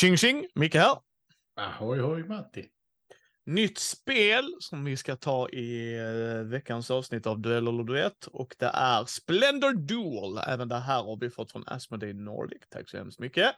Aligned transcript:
Tjing 0.00 0.16
tjing, 0.16 0.46
Micke 0.54 0.74
här. 0.74 0.98
Ahoy 1.56 1.98
hoj 2.00 2.24
Matti. 2.24 2.68
Nytt 3.46 3.78
spel 3.78 4.54
som 4.60 4.84
vi 4.84 4.96
ska 4.96 5.16
ta 5.16 5.48
i 5.48 5.98
eh, 5.98 6.42
veckans 6.42 6.90
avsnitt 6.90 7.26
av 7.26 7.40
Duell 7.40 7.68
eller 7.68 7.84
Duett 7.84 8.26
och 8.26 8.54
det 8.58 8.70
är 8.74 9.04
Splendor 9.04 9.72
Duel. 9.72 10.44
Även 10.46 10.68
det 10.68 10.78
här 10.78 11.02
har 11.02 11.16
vi 11.20 11.30
fått 11.30 11.52
från 11.52 11.64
Asmodee 11.66 12.12
Nordic. 12.12 12.62
Tack 12.68 12.88
så 12.88 12.96
hemskt 12.96 13.18
mycket. 13.18 13.54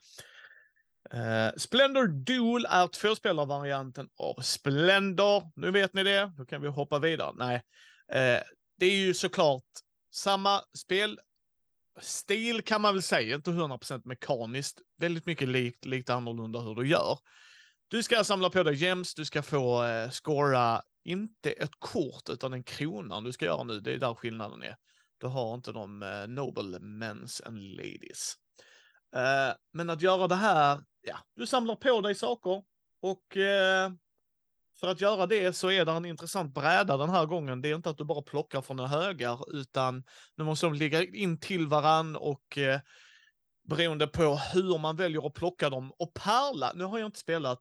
Uh, 1.15 1.57
Splendor 1.57 2.07
Duel 2.07 2.67
är 2.71 2.87
tvåspelarvarianten 2.87 4.09
av 4.17 4.41
Splendor. 4.41 5.43
Nu 5.57 5.71
vet 5.71 5.95
ni 5.95 6.03
det, 6.03 6.33
då 6.37 6.45
kan 6.45 6.63
vi 6.63 6.69
hoppa 6.69 6.99
vidare. 6.99 7.33
Nej, 7.37 7.57
uh, 7.57 8.43
det 8.79 8.87
är 8.87 8.97
ju 8.97 9.15
såklart 9.15 9.65
samma 10.15 10.61
spel 10.79 11.19
stil 12.01 12.63
kan 12.63 12.81
man 12.81 12.95
väl 12.95 13.03
säga, 13.03 13.35
inte 13.35 13.51
100% 13.51 14.03
mekaniskt. 14.05 14.81
Väldigt 14.99 15.27
mycket 15.27 15.49
likt, 15.49 15.85
lite 15.85 16.15
annorlunda 16.15 16.61
hur 16.61 16.75
du 16.75 16.89
gör. 16.89 17.19
Du 17.89 18.03
ska 18.03 18.25
samla 18.25 18.51
på 18.51 18.63
dig 18.63 18.75
gems, 18.75 19.15
du 19.15 19.25
ska 19.25 19.43
få 19.43 19.85
eh, 19.85 20.11
scora, 20.11 20.83
inte 21.05 21.51
ett 21.51 21.75
kort 21.79 22.29
utan 22.29 22.53
en 22.53 22.65
krona 22.65 23.21
du 23.21 23.33
ska 23.33 23.45
göra 23.45 23.65
nu. 23.65 23.81
Det 23.81 23.93
är 23.93 23.99
där 23.99 24.15
skillnaden 24.15 24.63
är. 24.63 24.77
Du 25.19 25.27
har 25.27 25.55
inte 25.55 25.73
de 25.73 26.03
eh, 26.03 26.27
noble 26.29 26.79
mens 26.81 27.41
and 27.41 27.63
ladies. 27.77 28.35
Eh, 29.17 29.55
men 29.73 29.91
att 29.91 30.03
göra 30.03 30.29
det 30.29 30.35
här, 30.35 30.81
ja, 31.01 31.17
du 31.37 31.47
samlar 31.47 31.77
på 31.77 32.01
dig 32.01 32.15
saker 32.15 32.63
och 33.01 33.37
eh, 33.37 33.91
för 34.83 34.89
att 34.91 35.01
göra 35.01 35.27
det 35.27 35.53
så 35.53 35.71
är 35.71 35.85
det 35.85 35.93
en 35.93 36.05
intressant 36.05 36.55
bräda 36.55 36.97
den 36.97 37.11
här 37.11 37.27
gången. 37.27 37.63
Det 37.63 37.69
är 37.69 37.75
inte 37.75 37.91
att 37.91 37.99
du 37.99 38.05
bara 38.05 38.23
plockar 38.23 38.63
från 38.63 38.79
högar, 38.79 39.57
utan 39.57 40.05
nu 40.37 40.45
måste 40.45 40.67
de 40.67 40.75
ligga 40.75 41.05
in 41.05 41.39
till 41.39 41.67
varann 41.67 42.17
och 42.17 42.59
eh, 42.59 42.81
beroende 43.69 44.07
på 44.07 44.37
hur 44.55 44.79
man 44.79 44.97
väljer 44.97 45.27
att 45.27 45.35
plocka 45.35 45.71
dem. 45.71 45.93
Och 45.99 46.15
pärla, 46.15 46.73
nu 46.75 46.85
har 46.85 46.99
jag 46.99 47.07
inte 47.07 47.19
spelat, 47.19 47.61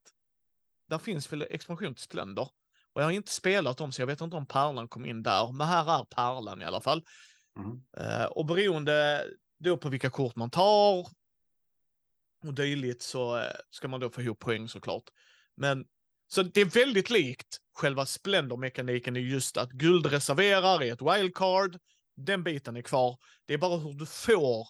där 0.89 0.97
finns 0.97 1.33
väl 1.33 1.41
expansion 1.49 1.95
till 1.95 2.03
Splendor. 2.03 2.49
Och 2.93 3.01
jag 3.01 3.05
har 3.05 3.11
inte 3.11 3.31
spelat 3.31 3.77
dem 3.77 3.91
så 3.91 4.01
jag 4.01 4.07
vet 4.07 4.21
inte 4.21 4.35
om 4.35 4.45
pärlan 4.45 4.87
kom 4.87 5.05
in 5.05 5.23
där, 5.23 5.51
men 5.51 5.67
här 5.67 5.99
är 5.99 6.03
pärlan 6.03 6.61
i 6.61 6.65
alla 6.65 6.81
fall. 6.81 7.03
Mm. 7.57 7.81
Uh, 7.99 8.25
och 8.25 8.45
beroende 8.45 9.25
då 9.59 9.77
på 9.77 9.89
vilka 9.89 10.09
kort 10.09 10.35
man 10.35 10.49
tar 10.49 11.07
och 12.43 12.53
dylikt 12.53 13.01
så 13.01 13.37
uh, 13.37 13.43
ska 13.69 13.87
man 13.87 13.99
då 13.99 14.09
få 14.09 14.21
ihop 14.21 14.39
poäng 14.39 14.69
såklart. 14.69 15.03
Men 15.55 15.85
så 16.33 16.43
det 16.43 16.61
är 16.61 16.65
väldigt 16.65 17.09
likt 17.09 17.57
själva 17.73 18.05
Splendor-mekaniken 18.05 19.17
i 19.17 19.19
just 19.19 19.57
att 19.57 19.71
guld 19.71 20.05
reserverar 20.05 20.83
i 20.83 20.89
ett 20.89 21.01
wildcard. 21.01 21.77
Den 22.15 22.43
biten 22.43 22.77
är 22.77 22.81
kvar. 22.81 23.17
Det 23.45 23.53
är 23.53 23.57
bara 23.57 23.77
hur 23.77 23.93
du 23.93 24.05
får 24.05 24.67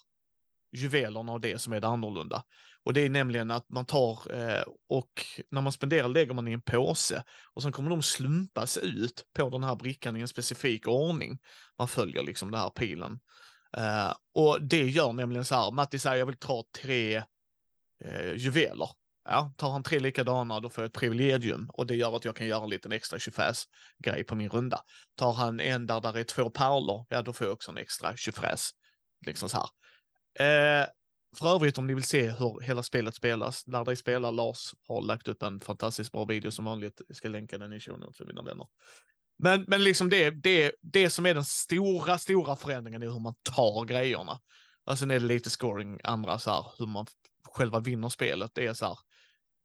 juvelerna 0.71 1.31
och 1.31 1.41
det 1.41 1.59
som 1.59 1.73
är 1.73 1.81
det 1.81 1.87
annorlunda. 1.87 2.43
Och 2.83 2.93
det 2.93 3.01
är 3.01 3.09
nämligen 3.09 3.51
att 3.51 3.69
man 3.69 3.85
tar 3.85 4.33
eh, 4.33 4.63
och 4.89 5.11
när 5.51 5.61
man 5.61 5.71
spenderar 5.71 6.07
lägger 6.07 6.33
man 6.33 6.47
i 6.47 6.51
en 6.51 6.61
påse 6.61 7.23
och 7.53 7.63
sen 7.63 7.71
kommer 7.71 7.89
de 7.89 8.03
slumpas 8.03 8.77
ut 8.77 9.25
på 9.33 9.49
den 9.49 9.63
här 9.63 9.75
brickan 9.75 10.17
i 10.17 10.21
en 10.21 10.27
specifik 10.27 10.87
ordning. 10.87 11.39
Man 11.77 11.87
följer 11.87 12.23
liksom 12.23 12.51
den 12.51 12.61
här 12.61 12.69
pilen. 12.69 13.19
Eh, 13.77 14.13
och 14.33 14.61
det 14.61 14.89
gör 14.89 15.13
nämligen 15.13 15.45
så 15.45 15.55
här, 15.55 15.71
Matti 15.71 15.99
säger 15.99 16.17
jag 16.17 16.25
vill 16.25 16.37
ta 16.37 16.63
tre 16.81 17.15
eh, 18.05 18.33
juveler. 18.35 18.89
Ja, 19.23 19.53
tar 19.57 19.71
han 19.71 19.83
tre 19.83 19.99
likadana 19.99 20.59
då 20.59 20.69
får 20.69 20.83
jag 20.83 20.89
ett 20.89 20.99
privilegium 20.99 21.69
och 21.73 21.87
det 21.87 21.95
gör 21.95 22.15
att 22.15 22.25
jag 22.25 22.35
kan 22.35 22.47
göra 22.47 22.63
en 22.63 22.69
liten 22.69 22.91
extra 22.91 23.19
25 23.19 23.53
grej 24.03 24.23
på 24.23 24.35
min 24.35 24.49
runda. 24.49 24.81
Tar 25.15 25.33
han 25.33 25.59
en 25.59 25.87
där 25.87 26.01
där 26.01 26.17
är 26.17 26.23
två 26.23 26.49
pärlor, 26.49 27.05
ja 27.09 27.21
då 27.21 27.33
får 27.33 27.47
jag 27.47 27.53
också 27.53 27.71
en 27.71 27.77
extra 27.77 28.17
25 28.17 28.57
liksom 29.25 29.49
så 29.49 29.57
här. 29.57 29.69
Eh, 30.81 30.87
för 31.37 31.55
övrigt 31.55 31.77
om 31.77 31.87
ni 31.87 31.93
vill 31.93 32.03
se 32.03 32.31
hur 32.31 32.61
hela 32.61 32.83
spelet 32.83 33.15
spelas, 33.15 33.67
Lär 33.67 33.85
dig 33.85 33.95
spela 33.95 34.31
Lars 34.31 34.73
har 34.87 35.01
lagt 35.01 35.27
upp 35.27 35.43
en 35.43 35.59
fantastiskt 35.59 36.11
bra 36.11 36.25
video 36.25 36.51
som 36.51 36.65
vanligt. 36.65 37.01
Jag 37.07 37.17
ska 37.17 37.29
länka 37.29 37.57
den 37.57 37.73
i 37.73 37.79
show 37.79 37.99
notes 37.99 38.17
för 38.17 38.25
mina 38.25 38.41
vänner. 38.41 38.67
Men, 39.39 39.65
men 39.67 39.83
liksom 39.83 40.09
det, 40.09 40.29
det, 40.29 40.71
det 40.81 41.09
som 41.09 41.25
är 41.25 41.33
den 41.33 41.45
stora, 41.45 42.17
stora 42.17 42.55
förändringen 42.55 43.03
är 43.03 43.07
hur 43.07 43.19
man 43.19 43.35
tar 43.43 43.85
grejerna. 43.85 44.39
Och 44.85 44.99
sen 44.99 45.11
är 45.11 45.19
det 45.19 45.25
lite 45.25 45.49
scoring, 45.49 45.99
andra 46.03 46.39
så 46.39 46.51
här, 46.51 46.65
hur 46.77 46.87
man 46.87 47.05
själva 47.43 47.79
vinner 47.79 48.09
spelet. 48.09 48.51
Det 48.53 48.67
är 48.67 48.73
så 48.73 48.85
här, 48.85 48.97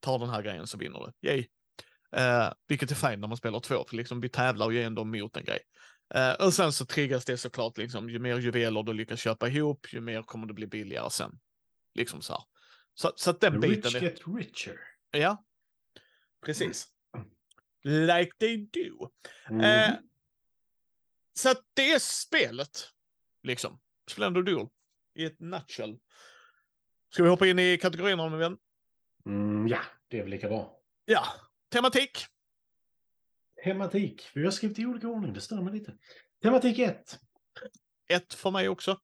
ta 0.06 0.18
den 0.18 0.30
här 0.30 0.42
grejen 0.42 0.66
så 0.66 0.78
vinner 0.78 0.98
du. 0.98 1.28
Yay. 1.28 1.46
Uh, 2.16 2.52
vilket 2.68 2.90
är 2.90 2.94
fint 2.94 3.20
när 3.20 3.28
man 3.28 3.36
spelar 3.36 3.60
två, 3.60 3.84
för 3.88 3.96
liksom 3.96 4.20
vi 4.20 4.28
tävlar 4.28 4.70
ju 4.70 4.82
ändå 4.82 5.04
mot 5.04 5.36
en 5.36 5.44
grej. 5.44 5.58
Uh, 6.16 6.46
och 6.46 6.54
sen 6.54 6.72
så 6.72 6.86
triggas 6.86 7.24
det 7.24 7.36
såklart, 7.36 7.78
liksom, 7.78 8.10
ju 8.10 8.18
mer 8.18 8.38
juveler 8.38 8.82
du 8.82 8.92
lyckas 8.92 9.20
köpa 9.20 9.48
ihop, 9.48 9.86
ju 9.92 10.00
mer 10.00 10.22
kommer 10.22 10.46
det 10.46 10.54
bli 10.54 10.66
billigare 10.66 11.10
sen. 11.10 11.38
Liksom 11.94 12.22
så 12.22 12.32
här. 12.32 12.42
Så, 12.94 13.12
så 13.16 13.30
att 13.30 13.40
den 13.40 13.60
The 13.60 13.68
biten... 13.68 13.90
Rich 13.90 14.02
get 14.02 14.20
richer. 14.26 14.78
Ja, 15.10 15.44
precis. 16.44 16.88
Mm. 17.14 18.06
Like 18.06 18.32
they 18.38 18.56
do. 18.56 19.10
Mm. 19.50 19.60
Uh, 19.60 19.98
så 21.34 21.50
att 21.50 21.62
det 21.74 21.92
är 21.92 21.98
spelet, 21.98 22.92
liksom. 23.42 23.80
Splendor 24.10 24.42
Duel, 24.42 24.68
i 25.14 25.24
ett 25.24 25.40
nutshell. 25.40 25.98
Ska 27.10 27.22
vi 27.22 27.28
hoppa 27.28 27.46
in 27.46 27.58
i 27.58 27.78
kategorierna 27.78 28.28
vi 28.28 28.36
vän? 28.36 28.58
Mm, 29.26 29.68
ja, 29.68 29.80
det 30.08 30.18
är 30.18 30.22
väl 30.22 30.30
lika 30.30 30.48
bra. 30.48 30.78
Ja, 31.04 31.24
tematik. 31.68 32.26
Tematik. 33.64 34.30
Vi 34.34 34.44
har 34.44 34.50
skrivit 34.50 34.78
i 34.78 34.86
olika 34.86 35.08
ordning, 35.08 35.32
det 35.32 35.40
stör 35.40 35.62
mig 35.62 35.72
lite. 35.72 35.94
Tematik 36.42 36.78
1. 36.78 37.20
Ett 38.08 38.34
för 38.34 38.50
mig 38.50 38.68
också. 38.68 39.00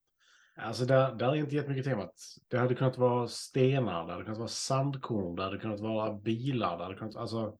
Alltså 0.56 0.84
där, 0.84 1.14
där 1.14 1.28
är 1.28 1.34
inte 1.34 1.54
jättemycket 1.54 1.84
temat. 1.84 2.14
Det 2.48 2.58
hade 2.58 2.74
kunnat 2.74 2.98
vara 2.98 3.28
stenar, 3.28 4.06
det 4.06 4.12
hade 4.12 4.24
kunnat 4.24 4.38
vara 4.38 4.48
sandkorn, 4.48 5.36
det 5.36 5.42
hade 5.42 5.58
kunnat 5.58 5.80
vara 5.80 6.12
bilar, 6.12 6.78
det 6.78 6.84
hade 6.84 6.96
kunnat 6.96 7.16
alltså 7.16 7.58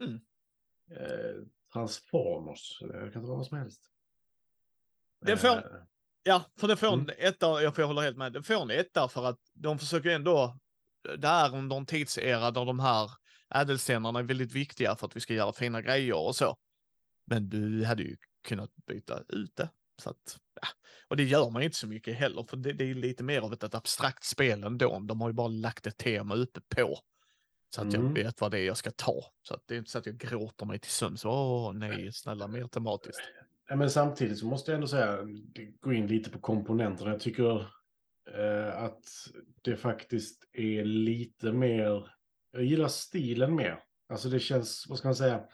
mm. 0.00 0.14
eh, 0.90 1.42
transformers, 1.72 2.78
det 2.80 2.98
hade 2.98 3.10
kunnat 3.10 3.28
vara 3.28 3.36
vad 3.36 3.46
som 3.46 3.58
helst. 3.58 3.90
Det 5.20 5.36
får, 5.36 5.48
eh. 5.48 5.62
ja, 6.22 6.44
för 6.56 6.68
det 6.68 6.76
får 6.76 6.86
en 6.86 7.00
mm. 7.00 7.14
etta, 7.18 7.62
jag 7.62 7.76
får 7.76 7.82
hålla 7.82 8.02
helt 8.02 8.16
med, 8.16 8.32
det 8.32 8.42
får 8.42 8.62
en 8.62 8.70
etta 8.70 9.08
för 9.08 9.24
att 9.24 9.40
de 9.54 9.78
försöker 9.78 10.10
ändå 10.10 10.58
det 11.18 11.28
är 11.28 11.56
under 11.56 11.76
en 11.76 11.86
tidsera 11.86 12.50
där 12.50 12.64
de 12.64 12.80
här 12.80 13.10
ädelstenarna 13.54 14.18
är 14.18 14.22
väldigt 14.22 14.52
viktiga 14.52 14.96
för 14.96 15.06
att 15.06 15.16
vi 15.16 15.20
ska 15.20 15.34
göra 15.34 15.52
fina 15.52 15.82
grejer 15.82 16.26
och 16.26 16.36
så. 16.36 16.56
Men 17.24 17.48
du 17.48 17.84
hade 17.84 18.02
ju 18.02 18.16
kunnat 18.48 18.70
byta 18.86 19.22
ut 19.28 19.56
det. 19.56 19.70
Så 20.02 20.10
att, 20.10 20.38
ja. 20.60 20.68
Och 21.08 21.16
det 21.16 21.24
gör 21.24 21.50
man 21.50 21.62
inte 21.62 21.76
så 21.76 21.86
mycket 21.86 22.16
heller, 22.16 22.42
för 22.42 22.56
det, 22.56 22.72
det 22.72 22.90
är 22.90 22.94
lite 22.94 23.24
mer 23.24 23.40
av 23.40 23.52
ett, 23.52 23.62
ett 23.62 23.74
abstrakt 23.74 24.24
spel 24.24 24.64
ändå. 24.64 25.00
De 25.00 25.20
har 25.20 25.28
ju 25.28 25.34
bara 25.34 25.48
lagt 25.48 25.86
ett 25.86 25.98
tema 25.98 26.34
uppe 26.34 26.60
på. 26.60 26.98
Så 27.74 27.80
att 27.80 27.94
mm. 27.94 28.06
jag 28.06 28.24
vet 28.24 28.40
vad 28.40 28.50
det 28.50 28.58
är 28.58 28.66
jag 28.66 28.76
ska 28.76 28.90
ta. 28.90 29.24
Så 29.42 29.54
att 29.54 29.62
det 29.66 29.74
är 29.74 29.78
inte 29.78 29.90
så 29.90 29.98
att 29.98 30.06
jag 30.06 30.18
gråter 30.18 30.66
mig 30.66 30.78
till 30.78 30.90
sömns. 30.90 31.24
Åh 31.24 31.72
nej, 31.72 32.12
snälla 32.12 32.48
mer 32.48 32.66
tematiskt. 32.66 33.20
Ja, 33.68 33.76
men 33.76 33.90
samtidigt 33.90 34.38
så 34.38 34.46
måste 34.46 34.70
jag 34.70 34.74
ändå 34.74 34.88
säga, 34.88 35.18
gå 35.80 35.92
in 35.92 36.06
lite 36.06 36.30
på 36.30 36.38
komponenterna. 36.38 37.10
Jag 37.10 37.20
tycker 37.20 37.66
eh, 38.34 38.82
att 38.82 39.04
det 39.62 39.76
faktiskt 39.76 40.48
är 40.52 40.84
lite 40.84 41.52
mer, 41.52 42.12
jag 42.50 42.64
gillar 42.64 42.88
stilen 42.88 43.54
mer. 43.54 43.82
Alltså 44.08 44.28
det 44.28 44.40
känns, 44.40 44.86
vad 44.88 44.98
ska 44.98 45.08
man 45.08 45.16
säga, 45.16 45.44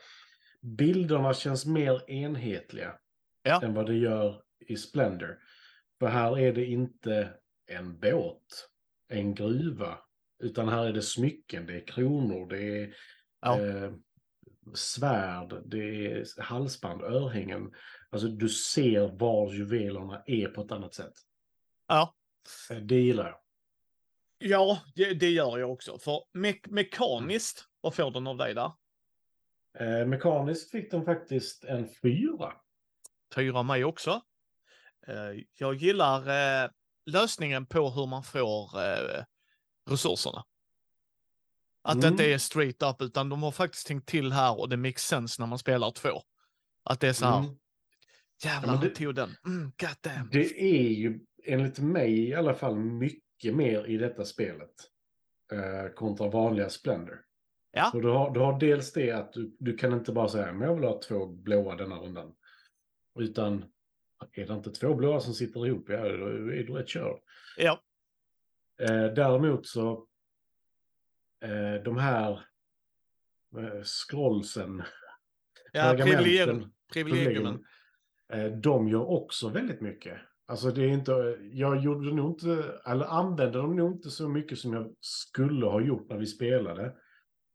bilderna 0.61 1.35
känns 1.35 1.67
mer 1.67 2.11
enhetliga 2.11 2.95
ja. 3.43 3.63
än 3.63 3.75
vad 3.75 3.87
det 3.87 3.97
gör 3.97 4.43
i 4.67 4.77
Splendor. 4.77 5.39
För 5.99 6.07
här 6.07 6.39
är 6.39 6.53
det 6.53 6.67
inte 6.67 7.35
en 7.67 7.99
båt, 7.99 8.69
en 9.09 9.35
gruva, 9.35 9.99
utan 10.39 10.69
här 10.69 10.87
är 10.87 10.93
det 10.93 11.03
smycken, 11.03 11.67
det 11.67 11.75
är 11.75 11.87
kronor, 11.87 12.47
det 12.47 12.83
är 12.83 12.95
ja. 13.41 13.61
eh, 13.61 13.93
svärd, 14.75 15.63
det 15.67 16.07
är 16.07 16.43
halsband, 16.43 17.03
örhängen. 17.03 17.73
Alltså 18.11 18.29
du 18.29 18.49
ser 18.49 19.19
var 19.19 19.53
juvelerna 19.53 20.23
är 20.27 20.49
på 20.49 20.63
ett 20.63 20.73
annat 20.73 20.95
sätt. 20.95 21.15
Ja. 21.89 22.15
Eh, 22.71 22.77
det 22.77 23.01
gillar 23.01 23.27
jag. 23.27 23.39
Ja, 24.39 24.81
det, 24.95 25.15
det 25.15 25.31
gör 25.31 25.59
jag 25.59 25.73
också. 25.73 25.99
För 25.99 26.25
me 26.33 26.55
mekaniskt, 26.65 27.65
vad 27.81 27.95
får 27.95 28.11
den 28.11 28.27
av 28.27 28.37
dig 28.37 28.55
där? 28.55 28.73
Eh, 29.79 30.07
mekaniskt 30.07 30.71
fick 30.71 30.91
den 30.91 31.05
faktiskt 31.05 31.65
en 31.65 31.89
fyra. 32.03 32.53
Fyra 33.35 33.59
av 33.59 33.65
mig 33.65 33.85
också. 33.85 34.21
Eh, 35.07 35.45
jag 35.55 35.75
gillar 35.75 36.19
eh, 36.65 36.71
lösningen 37.07 37.67
på 37.67 37.91
hur 37.91 38.07
man 38.07 38.23
får 38.23 38.81
eh, 38.83 39.25
resurserna. 39.91 40.45
Att 41.83 41.95
mm. 41.95 42.01
det 42.01 42.09
inte 42.09 42.25
är 42.25 42.39
straight 42.39 42.83
up, 42.83 43.03
utan 43.03 43.29
de 43.29 43.43
har 43.43 43.51
faktiskt 43.51 43.87
tänkt 43.87 44.09
till 44.09 44.33
här 44.33 44.61
och 44.61 44.69
det 44.69 44.77
makes 44.77 45.03
sense 45.03 45.43
när 45.43 45.47
man 45.47 45.59
spelar 45.59 45.91
två. 45.91 46.23
Att 46.85 47.01
det 47.01 47.09
är 47.09 47.13
så 47.13 47.27
här, 47.27 47.39
mm. 47.39 47.57
Jävlar, 48.45 48.75
ja, 48.75 48.81
det, 48.83 48.89
tog 48.91 49.15
den. 49.15 49.31
Mm, 49.47 49.63
God 49.63 49.97
damn. 50.01 50.29
Det 50.33 50.63
är 50.63 50.89
ju 50.93 51.21
enligt 51.45 51.79
mig 51.79 52.29
i 52.29 52.35
alla 52.35 52.55
fall 52.55 52.77
mycket 52.77 53.55
mer 53.55 53.87
i 53.87 53.97
detta 53.97 54.25
spelet 54.25 54.71
eh, 55.53 55.93
kontra 55.95 56.29
vanliga 56.29 56.69
Splendor. 56.69 57.21
Ja. 57.73 57.89
Så 57.93 58.01
du 58.01 58.09
har, 58.09 58.31
du 58.35 58.41
har 58.41 58.61
dels 58.61 58.93
det 58.93 59.11
att 59.11 59.33
du, 59.33 59.57
du 59.59 59.77
kan 59.77 59.93
inte 59.93 60.13
bara 60.13 60.29
säga 60.29 60.53
men 60.53 60.69
jag 60.69 60.75
vill 60.75 60.85
ha 60.85 61.01
två 61.03 61.27
blåa 61.27 61.77
denna 61.77 61.97
rundan. 61.97 62.35
Utan 63.19 63.65
är 64.33 64.47
det 64.47 64.55
inte 64.55 64.71
två 64.71 64.95
blåa 64.95 65.21
som 65.21 65.35
sitter 65.35 65.67
ihop, 65.67 65.89
ja 65.89 65.97
då 66.03 66.27
är 66.27 66.65
du 66.65 66.73
rätt 66.73 66.89
körd. 66.89 67.21
Ja. 67.57 67.81
Eh, 68.81 69.05
däremot 69.05 69.67
så 69.67 70.07
eh, 71.45 71.83
de 71.85 71.97
här 71.97 72.33
eh, 73.59 73.83
scrollsen, 73.83 74.83
Ja, 75.73 75.95
privilegiumen. 76.93 77.55
eh, 77.55 77.61
de 78.63 78.89
gör 78.89 79.11
också 79.11 79.49
väldigt 79.49 79.81
mycket. 79.81 80.19
Alltså 80.47 80.71
det 80.71 80.83
är 80.83 80.89
inte, 80.89 81.39
jag 81.53 81.81
gjorde 81.81 82.15
nog 82.15 82.31
inte, 82.31 82.81
eller 82.87 83.05
använde 83.05 83.59
dem 83.59 83.77
nog 83.77 83.93
inte 83.93 84.11
så 84.11 84.29
mycket 84.29 84.59
som 84.59 84.73
jag 84.73 84.95
skulle 85.01 85.67
ha 85.67 85.81
gjort 85.81 86.09
när 86.09 86.17
vi 86.17 86.27
spelade. 86.27 86.95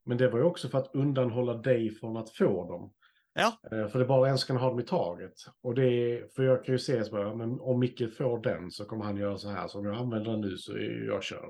Men 0.06 0.18
det 0.18 0.30
var 0.30 0.40
ju 0.40 0.46
också 0.46 0.70
för 0.70 0.78
att 0.78 0.96
undanhålla 0.96 1.54
dig 1.54 1.90
från 1.90 2.18
att 2.18 2.36
få 2.36 2.70
dem. 2.70 2.94
Ja. 3.34 3.58
Eh, 3.72 3.88
För 3.88 4.00
det 4.00 4.06
är 4.06 4.08
bara 4.08 4.30
en 4.30 4.38
som 4.38 4.48
kan 4.48 4.58
ha 4.64 4.70
dem 4.70 4.80
i 4.80 4.84
taget. 4.84 5.34
Och 5.64 5.76
det 5.76 5.86
är, 5.88 6.28
för 6.36 6.44
jag 6.44 6.66
kan 6.66 6.76
ju 6.76 6.80
se 6.80 7.04
så 7.04 7.36
men 7.36 7.60
om 7.60 7.80
Micke 7.80 8.18
får 8.18 8.42
den 8.42 8.72
så 8.72 8.86
kommer 8.86 9.06
han 9.06 9.18
göra 9.18 9.38
så 9.38 9.50
här. 9.50 9.68
Så 9.68 9.80
om 9.80 9.86
jag 9.86 9.96
använder 9.96 10.32
den 10.32 10.42
nu 10.42 10.58
så 10.58 10.74
är 10.74 11.08
jag 11.08 11.24
körd. 11.24 11.50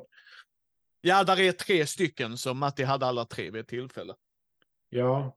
Ja, 1.02 1.24
där 1.24 1.40
är 1.40 1.52
tre 1.52 1.86
stycken, 1.86 2.38
så 2.38 2.54
Matti 2.54 2.84
hade 2.84 3.06
alla 3.06 3.26
tre 3.26 3.52
vid 3.52 3.62
ett 3.62 3.68
tillfälle. 3.68 4.14
Ja, 4.90 5.20
eh, 5.20 5.32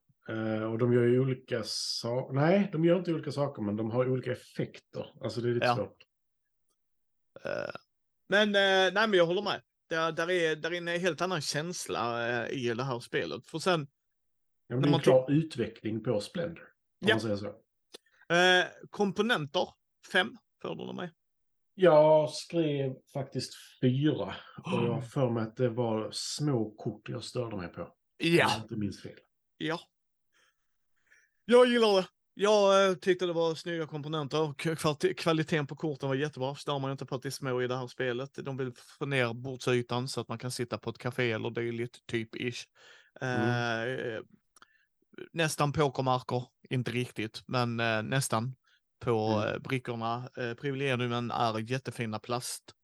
och 0.73 0.79
de 0.79 0.93
gör 0.93 1.03
ju 1.05 1.21
olika 1.21 1.63
saker. 1.65 2.35
Nej, 2.35 2.69
de 2.73 2.85
gör 2.85 2.99
inte 2.99 3.13
olika 3.15 3.33
saker, 3.33 3.63
men 3.63 3.77
de 3.77 3.91
har 3.91 4.09
olika 4.09 4.33
effekter. 4.33 5.07
Alltså 5.23 5.41
det 5.41 5.49
är 5.51 5.55
lite 5.55 5.67
Ja. 5.67 5.77
svårt. 5.77 5.97
Eh, 7.45 7.71
Men, 8.29 8.49
eh, 8.49 8.93
nej, 8.95 9.09
men 9.09 9.13
jag 9.13 9.27
håller 9.27 9.43
med. 9.43 9.63
Där, 9.89 10.13
där, 10.13 10.31
är, 10.31 10.57
där 10.57 10.73
är 10.73 10.77
en 10.77 10.87
helt 10.89 11.21
annan 11.21 11.41
känsla 11.41 12.29
eh, 12.45 12.51
i 12.51 12.75
det 12.75 12.85
här 12.85 13.01
spelet. 13.01 13.47
För 13.47 13.59
sen, 13.59 13.87
Ja, 14.67 14.77
det 14.77 14.89
är 14.89 14.95
en 14.95 15.01
klar 15.01 15.31
utveckling 15.31 16.03
på 16.05 16.21
Splendor. 16.21 16.63
Om 17.03 17.09
Ja. 17.09 17.15
man 17.15 17.21
säger 17.21 17.37
så. 17.37 17.47
eh, 18.35 18.65
komponenter, 18.91 19.69
fem 20.13 20.37
du 20.63 20.69
av 20.69 20.95
mig. 20.95 21.11
Jag 21.75 22.31
skrev 22.31 22.95
faktiskt 23.13 23.55
fyra. 23.81 24.35
Och 24.57 24.73
jag 24.85 24.93
har 24.93 25.03
för 25.03 25.31
mig 25.31 25.43
att 25.43 25.57
det 25.57 25.69
var 25.69 26.11
små 26.13 26.71
kort 26.71 27.09
jag 27.09 27.25
störde 27.25 27.57
mig 27.57 27.69
på. 27.69 27.83
Om 27.83 27.89
Ja, 28.19 28.29
jag 28.55 28.63
inte 28.63 28.77
minns 28.77 29.03
fel. 29.03 29.19
ja. 29.59 29.81
Jag 31.51 31.67
gillar 31.67 31.97
det. 31.97 32.07
Jag 32.35 32.89
eh, 32.91 32.95
tyckte 32.95 33.27
det 33.27 33.33
var 33.33 33.55
snygga 33.55 33.87
komponenter. 33.87 34.47
K- 34.47 34.71
kvali- 34.75 35.15
Kvaliteten 35.15 35.67
på 35.67 35.77
korten 35.77 36.09
var 36.09 36.17
jättebra. 36.17 36.55
Stör 36.55 36.79
man 36.79 36.91
inte 36.93 37.07
på 37.07 37.15
att 37.15 37.23
det 37.23 37.29
är 37.29 37.31
små 37.31 37.63
i 37.63 37.67
det 37.67 37.77
här 37.77 37.87
spelet. 37.87 38.31
De 38.45 38.57
vill 38.57 38.73
få 38.99 39.07
ner 39.07 39.35
bordsytan 39.35 40.09
så 40.09 40.21
att 40.21 40.29
man 40.29 40.39
kan 40.39 40.51
sitta 40.51 40.79
på 40.79 40.91
ett 40.91 40.99
café 40.99 41.33
eller 41.33 41.51
dylikt, 41.51 42.07
typ 42.07 42.37
ish. 42.37 42.67
Eh, 43.21 44.21
nästan 45.33 45.73
pokermarker, 45.73 46.45
inte 46.71 46.91
riktigt, 46.91 47.43
men 47.47 47.81
eh, 47.81 48.03
nästan 48.03 48.55
på 49.01 49.19
Mm. 49.43 49.49
eh, 49.55 49.59
brickorna. 49.59 50.29
Eh, 50.37 50.55
privilegiumen 50.55 51.31
är 51.31 51.59
jättefina 51.71 52.19
plast. 52.19 52.75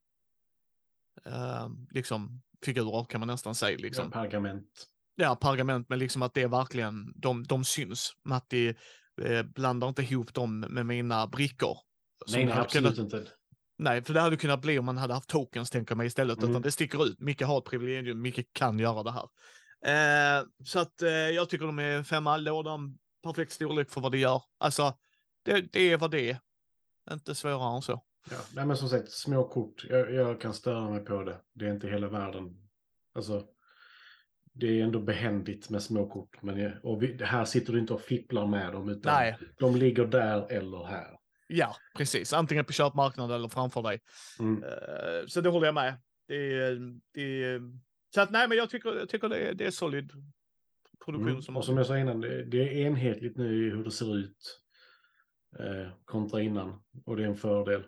Eh, 1.25 1.69
liksom 1.91 2.41
figurer 2.65 3.05
kan 3.05 3.19
man 3.19 3.27
nästan 3.27 3.55
säga. 3.55 3.77
Liksom. 3.77 4.11
Ja, 4.13 4.21
pergament. 4.21 4.87
Ja, 5.19 5.35
pergament, 5.35 5.89
men 5.89 5.99
liksom 5.99 6.21
att 6.21 6.33
det 6.33 6.41
är 6.41 6.47
verkligen, 6.47 7.13
de, 7.15 7.43
de 7.43 7.63
syns. 7.65 8.13
Matti 8.25 8.75
eh, 9.21 9.43
blandar 9.43 9.87
inte 9.87 10.01
ihop 10.01 10.33
dem 10.33 10.59
med 10.59 10.85
mina 10.85 11.27
brickor. 11.27 11.77
Nej, 12.31 12.45
nej, 12.45 12.57
absolut 12.57 12.95
kunnat, 12.95 13.13
inte. 13.13 13.31
nej, 13.77 14.03
för 14.03 14.13
det 14.13 14.19
hade 14.19 14.37
kunnat 14.37 14.61
bli 14.61 14.79
om 14.79 14.85
man 14.85 14.97
hade 14.97 15.13
haft 15.13 15.29
tokens, 15.29 15.69
tänker 15.69 15.91
jag 15.91 15.97
mig 15.97 16.07
istället. 16.07 16.37
Mm. 16.37 16.49
Utan 16.49 16.61
det 16.61 16.71
sticker 16.71 17.05
ut. 17.05 17.19
Micke 17.19 17.41
har 17.41 17.57
ett 17.57 17.65
privilegium, 17.65 18.21
Micke 18.21 18.53
kan 18.53 18.79
göra 18.79 19.03
det 19.03 19.11
här. 19.11 19.29
Eh, 19.85 20.45
så 20.65 20.79
att 20.79 21.01
eh, 21.01 21.09
jag 21.09 21.49
tycker 21.49 21.65
de 21.65 21.79
är 21.79 22.03
femma, 22.03 22.37
lådan, 22.37 22.97
perfekt 23.23 23.51
storlek 23.51 23.89
för 23.89 24.01
vad 24.01 24.11
det 24.11 24.17
gör. 24.17 24.41
Alltså, 24.57 24.93
det, 25.43 25.61
det 25.61 25.81
är 25.81 25.97
vad 25.97 26.11
det 26.11 26.29
är. 26.29 26.39
Inte 27.11 27.35
svårare 27.35 27.75
än 27.75 27.81
så. 27.81 28.03
Ja, 28.31 28.37
nej, 28.53 28.65
men 28.65 28.77
som 28.77 28.89
sagt, 28.89 29.11
små 29.11 29.47
kort. 29.47 29.85
Jag, 29.89 30.13
jag 30.13 30.41
kan 30.41 30.53
störa 30.53 30.89
mig 30.89 30.99
på 30.99 31.23
det. 31.23 31.37
Det 31.53 31.65
är 31.65 31.71
inte 31.71 31.87
hela 31.87 32.07
världen. 32.07 32.57
Alltså, 33.15 33.43
det 34.59 34.67
är 34.79 34.83
ändå 34.83 34.99
behändigt 34.99 35.69
med 35.69 35.83
små 35.83 36.09
kort. 36.09 36.41
Men 36.41 36.59
jag, 36.59 36.71
och 36.83 37.03
vi, 37.03 37.23
här 37.23 37.45
sitter 37.45 37.73
du 37.73 37.79
inte 37.79 37.93
och 37.93 38.01
fipplar 38.01 38.47
med 38.47 38.73
dem, 38.73 38.89
utan 38.89 39.13
Nej. 39.13 39.37
de 39.59 39.75
ligger 39.75 40.05
där 40.05 40.51
eller 40.51 40.83
här. 40.85 41.19
Ja, 41.47 41.75
precis. 41.97 42.33
Antingen 42.33 42.65
på 42.65 42.73
köpmarknaden 42.73 43.35
eller 43.35 43.49
framför 43.49 43.81
dig. 43.81 44.01
Mm. 44.39 44.63
Eh, 44.63 45.25
Så 45.27 45.41
det 45.41 45.49
håller 45.49 45.65
jag 45.65 45.75
med. 45.75 45.93
Det 46.27 46.75
det 47.13 47.59
så 48.15 48.21
att 48.21 48.31
nej, 48.31 48.47
men 48.47 48.57
jag 48.57 48.69
tycker, 48.69 48.95
jag 48.95 49.09
tycker 49.09 49.29
det, 49.29 49.37
är, 49.37 49.53
det 49.53 49.65
är 49.65 49.71
solid 49.71 50.11
produktion 51.05 51.29
Mm. 51.29 51.41
som 51.41 51.57
Och 51.57 51.65
som 51.65 51.77
jag 51.77 51.85
sa 51.85 51.97
innan, 51.97 52.21
det, 52.21 52.43
det 52.45 52.57
är 52.61 52.85
enhetligt 52.85 53.37
nu 53.37 53.67
i 53.67 53.69
hur 53.69 53.83
det 53.83 53.91
ser 53.91 54.17
ut 54.17 54.61
eh, 55.59 55.89
kontra 56.05 56.41
innan. 56.41 56.83
Och 57.05 57.17
det 57.17 57.23
är 57.23 57.27
en 57.27 57.37
fördel. 57.37 57.83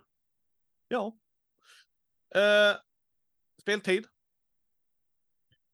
Ja. 0.87 1.17
Eh, 2.35 2.77
speltid. 3.61 4.05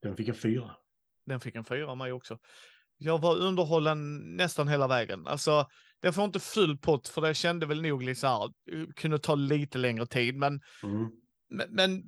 Den 0.02 0.16
fick 0.18 0.28
en 0.28 0.36
fyra. 0.36 0.76
Den 1.26 1.40
fick 1.40 1.56
en 1.56 1.66
fyra 1.66 1.92
av 1.92 1.98
mig 1.98 2.12
också. 2.12 2.38
Jag 2.98 3.22
var 3.22 3.38
underhållen 3.38 4.20
nästan 4.36 4.68
hela 4.68 4.88
vägen. 4.88 5.28
Alltså, 5.28 5.68
den 6.02 6.14
får 6.14 6.24
inte 6.24 6.40
full 6.40 6.78
pott 6.78 7.08
för 7.08 7.22
det 7.22 7.34
kände 7.34 7.66
väl 7.66 7.82
nog 7.82 8.04
lite 8.04 8.20
så 8.20 8.28
här, 8.28 8.50
kunde 8.94 9.20
ta 9.20 9.36
lite 9.36 9.78
längre 9.78 10.06
tid, 10.06 10.36
men 10.36 10.62
Mm. 10.84 11.10
men, 11.50 11.68
men 11.72 12.04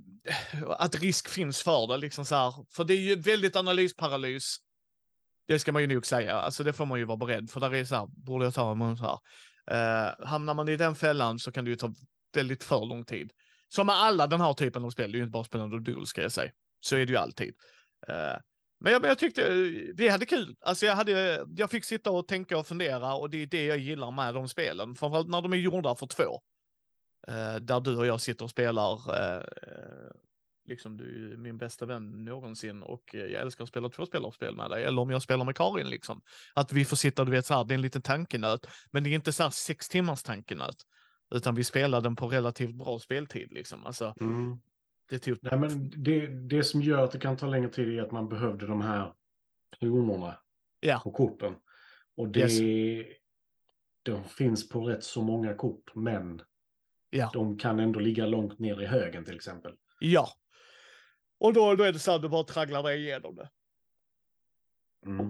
att 0.77 0.95
risk 0.95 1.29
finns 1.29 1.63
för 1.63 1.87
det, 1.87 1.97
liksom 1.97 2.25
så 2.25 2.35
här. 2.35 2.53
För 2.75 2.83
det 2.83 2.93
är 2.93 3.01
ju 3.01 3.15
väldigt 3.15 3.55
analysparalys. 3.55 4.57
Det 5.47 5.59
ska 5.59 5.71
man 5.71 5.81
ju 5.81 5.87
nog 5.87 6.05
säga. 6.05 6.35
Alltså 6.35 6.63
det 6.63 6.73
får 6.73 6.85
man 6.85 6.99
ju 6.99 7.05
vara 7.05 7.17
beredd 7.17 7.49
för. 7.49 7.59
Där 7.59 7.73
är 7.75 7.85
så 7.85 7.95
här, 7.95 8.07
borde 8.07 8.45
jag 8.45 8.53
ta 8.53 8.71
en 8.71 8.97
så 8.97 9.03
här. 9.03 9.19
Uh, 9.71 10.27
hamnar 10.27 10.53
man 10.53 10.69
i 10.69 10.77
den 10.77 10.95
fällan 10.95 11.39
så 11.39 11.51
kan 11.51 11.65
det 11.65 11.69
ju 11.71 11.77
ta 11.77 11.93
väldigt 12.33 12.63
för 12.63 12.85
lång 12.85 13.05
tid. 13.05 13.31
Som 13.69 13.87
med 13.87 13.95
alla 13.95 14.27
den 14.27 14.41
här 14.41 14.53
typen 14.53 14.85
av 14.85 14.89
spel, 14.89 15.11
det 15.11 15.15
är 15.15 15.19
ju 15.19 15.23
inte 15.23 15.31
bara 15.31 15.43
spännande 15.43 15.79
duel 15.79 16.05
ska 16.05 16.21
jag 16.21 16.31
säga. 16.31 16.51
Så 16.79 16.95
är 16.95 17.05
det 17.05 17.11
ju 17.11 17.17
alltid. 17.17 17.53
Eh, 18.07 18.35
men, 18.79 18.93
jag, 18.93 19.01
men 19.01 19.09
jag 19.09 19.17
tyckte 19.19 19.47
eh, 19.47 19.93
vi 19.95 20.09
hade 20.09 20.25
kul. 20.25 20.55
Alltså 20.61 20.85
jag, 20.85 20.95
hade, 20.95 21.45
jag 21.55 21.71
fick 21.71 21.85
sitta 21.85 22.11
och 22.11 22.27
tänka 22.27 22.57
och 22.57 22.67
fundera 22.67 23.15
och 23.15 23.29
det 23.29 23.41
är 23.41 23.45
det 23.47 23.65
jag 23.65 23.77
gillar 23.77 24.11
med 24.11 24.33
de 24.33 24.47
spelen. 24.49 24.95
Framförallt 24.95 25.29
när 25.29 25.41
de 25.41 25.53
är 25.53 25.57
gjorda 25.57 25.95
för 25.95 26.07
två. 26.07 26.41
Eh, 27.27 27.55
där 27.55 27.79
du 27.79 27.97
och 27.97 28.05
jag 28.05 28.21
sitter 28.21 28.45
och 28.45 28.51
spelar, 28.51 28.93
eh, 28.93 29.43
liksom 30.67 30.97
du 30.97 31.33
är 31.33 31.37
min 31.37 31.57
bästa 31.57 31.85
vän 31.85 32.25
någonsin 32.25 32.83
och 32.83 33.15
eh, 33.15 33.21
jag 33.21 33.41
älskar 33.41 33.63
att 33.63 33.69
spela 33.69 33.89
tvåspelarspel 33.89 34.55
med 34.55 34.69
dig. 34.69 34.83
Eller 34.83 35.01
om 35.01 35.09
jag 35.09 35.21
spelar 35.21 35.45
med 35.45 35.55
Karin 35.55 35.89
liksom. 35.89 36.21
Att 36.53 36.73
vi 36.73 36.85
får 36.85 36.97
sitta, 36.97 37.25
du 37.25 37.31
vet 37.31 37.45
så 37.45 37.53
här, 37.53 37.63
det 37.63 37.73
är 37.73 37.75
en 37.75 37.81
liten 37.81 38.01
tankenöt. 38.01 38.67
Men 38.91 39.03
det 39.03 39.09
är 39.09 39.13
inte 39.13 39.33
så 39.33 39.43
här 39.43 39.49
sex 39.49 39.89
timmars 39.89 40.23
tankenöt. 40.23 40.75
Utan 41.35 41.55
vi 41.55 41.63
spelar 41.63 42.01
den 42.01 42.15
på 42.15 42.27
relativt 42.27 42.75
bra 42.75 42.99
speltid 42.99 43.51
liksom. 43.51 43.85
Alltså, 43.85 44.13
Mm 44.21 44.59
det 45.09 45.19
tog... 45.19 45.37
Nej, 45.41 45.59
men 45.59 45.89
det, 46.03 46.27
det 46.27 46.63
som 46.63 46.81
gör 46.81 47.03
att 47.03 47.11
det 47.11 47.19
kan 47.19 47.37
ta 47.37 47.47
längre 47.47 47.69
tid 47.69 47.99
är 47.99 48.01
att 48.03 48.11
man 48.11 48.29
behövde 48.29 48.67
de 48.67 48.81
här 48.81 49.13
kronorna 49.79 50.39
Ja. 50.79 51.01
på 51.03 51.11
korten. 51.11 51.55
Och 52.15 52.27
det 52.27 53.05
de 54.03 54.23
finns 54.23 54.69
på 54.69 54.81
rätt 54.81 55.03
så 55.03 55.21
många 55.21 55.53
kort, 55.53 55.95
men 55.95 56.41
Ja. 57.09 57.29
de 57.33 57.57
kan 57.57 57.79
ändå 57.79 57.99
ligga 57.99 58.25
långt 58.25 58.59
ner 58.59 58.81
i 58.81 58.85
högen 58.85 59.25
till 59.25 59.35
exempel. 59.35 59.73
Ja. 59.99 60.27
Och 61.39 61.53
då, 61.53 61.75
då 61.75 61.83
är 61.83 61.93
det 61.93 61.99
så 61.99 62.11
att 62.11 62.21
du 62.21 62.29
bara 62.29 62.43
tragglar 62.43 62.83
dig 62.83 62.99
igenom 63.01 63.35
det. 63.35 63.49
Mm. 65.05 65.25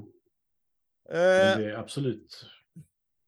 Eh, 1.10 1.58
det 1.58 1.72
är 1.72 1.74
absolut, 1.78 2.46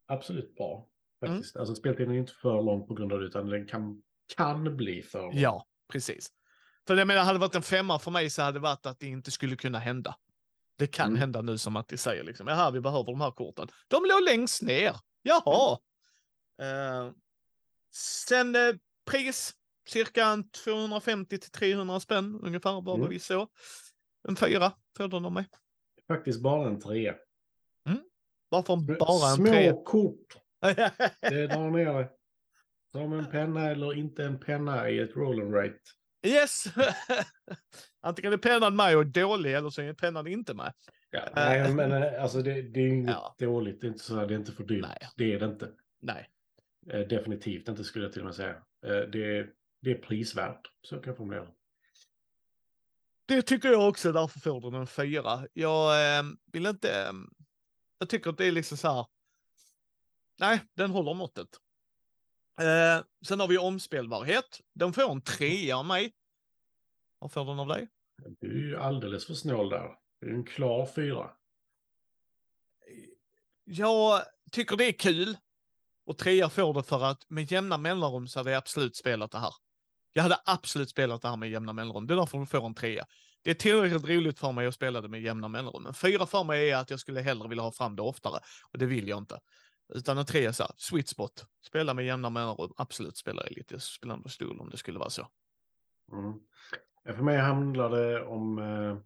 absolut 0.06 0.56
bra. 0.56 0.90
Mm. 1.22 1.36
Faktiskt. 1.36 1.58
Alltså 1.58 1.76
speltiden 1.76 2.12
är 2.14 2.18
inte 2.20 2.34
för 2.34 2.62
lång 2.62 2.88
på 2.88 2.94
grund 2.94 3.14
av 3.14 3.20
det, 3.20 3.26
utan 3.26 3.48
den 3.50 3.68
kan, 3.68 4.02
kan 4.36 4.78
bli 4.78 5.02
för 5.02 5.22
lång. 5.22 5.32
Ja, 5.38 5.66
precis. 5.88 6.32
För 6.90 6.96
jag 6.98 7.08
menar, 7.08 7.22
hade 7.24 7.36
det 7.38 7.42
varit 7.42 7.56
en 7.56 7.62
femma 7.62 8.00
för 8.00 8.12
mig 8.12 8.30
så 8.30 8.42
hade 8.42 8.56
det 8.60 8.62
varit 8.62 8.86
att 8.86 9.00
det 9.00 9.08
inte 9.08 9.32
skulle 9.32 9.56
kunna 9.56 9.80
hända. 9.80 10.16
Det 10.76 10.88
kan 10.88 11.08
Mm. 11.08 11.20
hända 11.20 11.42
nu 11.42 11.58
som 11.58 11.76
att 11.76 11.88
de 11.88 11.98
säger 11.98 12.24
liksom, 12.24 12.48
jaha, 12.48 12.72
vi 12.72 12.82
behöver 12.82 13.04
de 13.04 13.22
här 13.22 13.32
korten. 13.32 13.68
De 13.88 14.04
låg 14.06 14.24
längst 14.24 14.62
ner. 14.62 14.96
Jaha. 15.22 15.78
Eh, 16.62 17.12
sen 17.94 18.56
eh, 18.56 18.76
pris, 19.12 19.54
cirka 19.88 20.26
en 20.26 20.50
250 20.50 21.38
till 21.38 21.52
300 21.52 22.00
spänn 22.00 22.40
ungefär, 22.44 22.82
bara 22.82 22.96
Mm. 22.96 23.10
vi 23.10 23.20
såg. 23.20 23.48
En 24.28 24.36
fyra 24.36 24.72
den 24.98 25.26
av 25.26 25.32
mig. 25.32 25.46
Faktiskt 26.08 26.42
bara 26.42 26.68
en 26.68 26.80
trea. 26.82 27.16
Varför 28.50 28.76
Men 28.76 28.98
bara 29.00 29.30
en 29.30 29.36
Små 29.36 29.46
tre? 29.46 29.74
kort, 29.86 30.38
det 31.22 31.48
drar 31.48 31.70
ner. 31.72 32.10
Som 32.92 33.14
en 33.14 33.26
penna 33.26 33.72
eller 33.72 33.94
inte 33.98 34.24
en 34.24 34.40
penna 34.40 34.90
i 34.90 35.00
ett 35.00 35.16
roll 35.16 35.42
and 35.42 35.52
write. 35.54 35.80
Yes! 36.24 36.66
Antingen 38.02 38.34
är 38.34 38.38
pennan 38.38 38.76
med 38.76 38.98
och 38.98 39.06
dålig 39.06 39.54
eller 39.54 39.70
så 39.70 39.82
är 39.82 39.94
pennan 39.94 40.28
inte 40.28 40.54
med. 40.54 40.74
Ja, 41.12 41.30
nej, 41.36 41.74
men 41.74 41.92
eh, 41.92 42.24
alltså 42.24 42.42
det, 42.42 42.62
det 42.62 42.80
är 42.80 42.84
ju 42.84 42.90
inget 42.94 43.10
Ja. 43.12 43.36
dåligt. 43.40 43.82
Det 43.82 43.88
är 43.88 43.90
inte 43.90 44.04
så 44.04 44.16
det 44.26 44.34
är 44.34 44.38
inte 44.40 44.52
för 44.52 44.64
dyrt. 44.64 44.82
Nej. 44.88 45.10
Det 45.16 45.34
är 45.34 45.40
det 45.40 45.46
inte. 45.46 45.70
Nej. 46.00 46.30
Eh, 46.90 47.00
definitivt 47.00 47.68
inte 47.68 47.84
skulle 47.84 48.06
jag 48.06 48.12
till 48.14 48.22
och 48.22 48.26
med 48.26 48.36
säga. 48.36 48.56
Eh, 48.86 49.10
det, 49.12 49.38
är- 49.38 49.50
det 49.82 49.92
är 49.92 49.96
prisvärt. 49.98 50.62
Så 50.82 50.96
kan 50.96 51.04
jag 51.12 51.18
formulera 51.18 51.46
det. 51.46 51.52
Det 53.26 53.42
tycker 53.42 53.70
jag 53.70 53.90
också, 53.90 54.12
därför 54.12 54.40
får 54.40 54.62
den 54.62 54.74
en 54.74 54.88
fyra. 54.88 55.48
Jag 55.54 56.18
eh, 56.20 56.24
vill 56.52 56.66
inte... 56.66 57.02
Eh, 57.04 57.14
jag 58.00 58.10
tycker 58.10 58.30
att 58.30 58.38
det 58.38 58.46
är 58.46 58.52
liksom 58.52 58.78
så 58.78 58.88
här... 58.94 59.06
Nej, 60.40 60.62
den 60.74 60.92
håller 60.92 61.14
måttet. 61.14 61.48
Eh, 62.60 63.04
sen 63.26 63.40
har 63.40 63.48
vi 63.48 63.58
omspelbarhet. 63.58 64.62
Den 64.74 64.94
får 64.94 65.12
en 65.12 65.22
trea 65.22 65.78
av 65.78 65.86
mig. 65.86 66.14
Vad 67.20 67.32
får 67.32 67.46
den 67.46 67.60
av 67.60 67.68
dig? 67.68 67.88
Du 68.40 68.52
är 68.52 68.68
ju 68.68 68.78
alldeles 68.78 69.26
för 69.26 69.34
snål 69.34 69.70
där. 69.70 69.90
Det 70.22 70.28
är 70.28 70.34
en 70.34 70.46
klar 70.46 70.90
fyra. 70.96 71.30
Jag 73.64 74.22
tycker 74.52 74.78
det 74.78 74.86
är 74.86 74.92
kul. 74.92 75.38
Och 76.06 76.18
trea 76.18 76.50
får 76.50 76.74
det 76.74 76.84
för 76.84 77.04
att 77.04 77.30
med 77.30 77.52
jämna 77.52 77.78
mellanrum 77.78 78.28
så 78.28 78.40
hade 78.40 78.52
jag 78.52 78.58
absolut 78.58 78.96
spelat 78.96 79.32
det 79.32 79.40
här. 79.40 79.54
Jag 80.14 80.24
hade 80.24 80.40
absolut 80.46 80.90
spelat 80.90 81.22
det 81.22 81.30
här 81.30 81.38
med 81.38 81.50
jämna 81.50 81.74
mellanrum. 81.74 82.08
Det 82.08 82.14
är 82.14 82.16
därför 82.16 82.38
de 82.38 82.48
får 82.48 82.66
en 82.66 82.74
trea. 82.74 83.06
Det 83.42 83.50
är 83.50 83.56
tillräckligt 83.56 84.06
roligt 84.06 84.40
för 84.40 84.52
mig 84.52 84.68
att 84.68 84.76
spela 84.76 85.02
det 85.02 85.08
med 85.08 85.22
jämna 85.22 85.48
mellanrum. 85.48 85.86
En 85.86 85.94
fyra 85.94 86.26
för 86.26 86.44
mig 86.44 86.72
är 86.72 86.78
att 86.78 86.90
jag 86.90 87.00
skulle 87.00 87.22
hellre 87.22 87.50
vilja 87.50 87.64
ha 87.64 87.72
fram 87.72 87.96
det 87.96 88.02
oftare. 88.02 88.40
Och 88.72 88.80
det 88.80 88.86
vill 88.86 89.08
jag 89.08 89.18
inte. 89.18 89.40
Utan 89.94 90.18
en 90.18 90.26
trea 90.26 90.54
så 90.54 90.64
här, 90.64 90.72
sweet 90.78 91.08
spot. 91.08 91.46
Spela 91.62 91.94
med 91.94 92.06
jämna 92.06 92.30
mellanrum. 92.30 92.74
Absolut 92.78 93.18
spela 93.18 93.48
i 93.48 93.54
lite 93.54 93.80
spelande 93.80 94.30
stol 94.30 94.60
om 94.60 94.70
det 94.70 94.78
skulle 94.78 95.00
vara 95.00 95.10
så. 95.10 95.28
Mm. 96.12 96.40
För 97.18 97.24
mig 97.24 97.38
handlar 97.38 97.90
det 97.90 98.24
om 98.26 98.60
eh, 98.60 98.98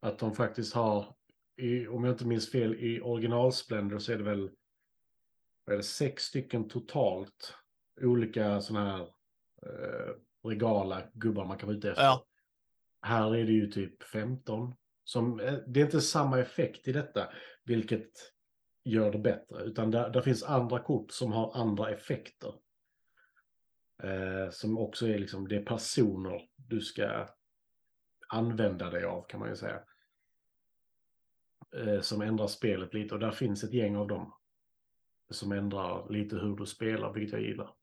att 0.00 0.18
de 0.18 0.34
faktiskt 0.34 0.74
har, 0.74 1.14
i, 1.56 1.86
om 1.86 2.04
jag 2.04 2.14
inte 2.14 2.26
minns 2.26 2.50
fel, 2.50 2.74
i 2.74 3.00
original 3.00 3.52
Splendor 3.52 3.98
så 3.98 4.12
är 4.12 4.18
det 4.18 4.24
väl 4.24 4.50
är 5.70 5.76
det, 5.76 5.82
sex 5.82 6.24
stycken 6.24 6.68
totalt 6.68 7.54
olika 8.00 8.60
sådana 8.60 8.96
här 8.96 9.00
eh, 9.66 10.14
regala 10.48 11.02
gubbar 11.14 11.44
man 11.44 11.58
kan 11.58 11.66
vara 11.66 11.76
ute 11.76 11.90
efter. 11.90 12.02
Ja. 12.02 12.26
Här 13.02 13.34
är 13.34 13.44
det 13.44 13.52
ju 13.52 13.66
typ 13.66 14.02
15. 14.02 14.74
Som, 15.04 15.40
eh, 15.40 15.54
det 15.66 15.80
är 15.80 15.84
inte 15.84 16.00
samma 16.00 16.38
effekt 16.38 16.88
i 16.88 16.92
detta, 16.92 17.28
vilket 17.64 18.10
gör 18.84 19.12
det 19.12 19.18
bättre. 19.18 19.62
Utan 19.62 19.90
där, 19.90 20.10
där 20.10 20.20
finns 20.20 20.42
andra 20.42 20.78
kort 20.78 21.10
som 21.10 21.32
har 21.32 21.56
andra 21.60 21.90
effekter. 21.90 22.54
Eh, 24.02 24.50
som 24.50 24.78
också 24.78 25.08
är 25.08 25.18
liksom, 25.18 25.48
det 25.48 25.56
är 25.56 25.64
personer 25.64 26.48
du 26.56 26.80
ska 26.80 27.28
använda 28.28 28.90
dig 28.90 29.04
av 29.04 29.22
kan 29.22 29.40
man 29.40 29.48
ju 29.48 29.56
säga. 29.56 29.80
Eh, 31.76 32.00
som 32.00 32.20
ändrar 32.20 32.46
spelet 32.46 32.94
lite 32.94 33.14
och 33.14 33.20
där 33.20 33.30
finns 33.30 33.64
ett 33.64 33.72
gäng 33.72 33.96
av 33.96 34.08
dem. 34.08 34.34
Som 35.30 35.52
ändrar 35.52 36.10
lite 36.10 36.36
hur 36.36 36.56
du 36.56 36.66
spelar, 36.66 37.12
vilket 37.12 37.32
jag 37.32 37.42
gillar. 37.42 37.74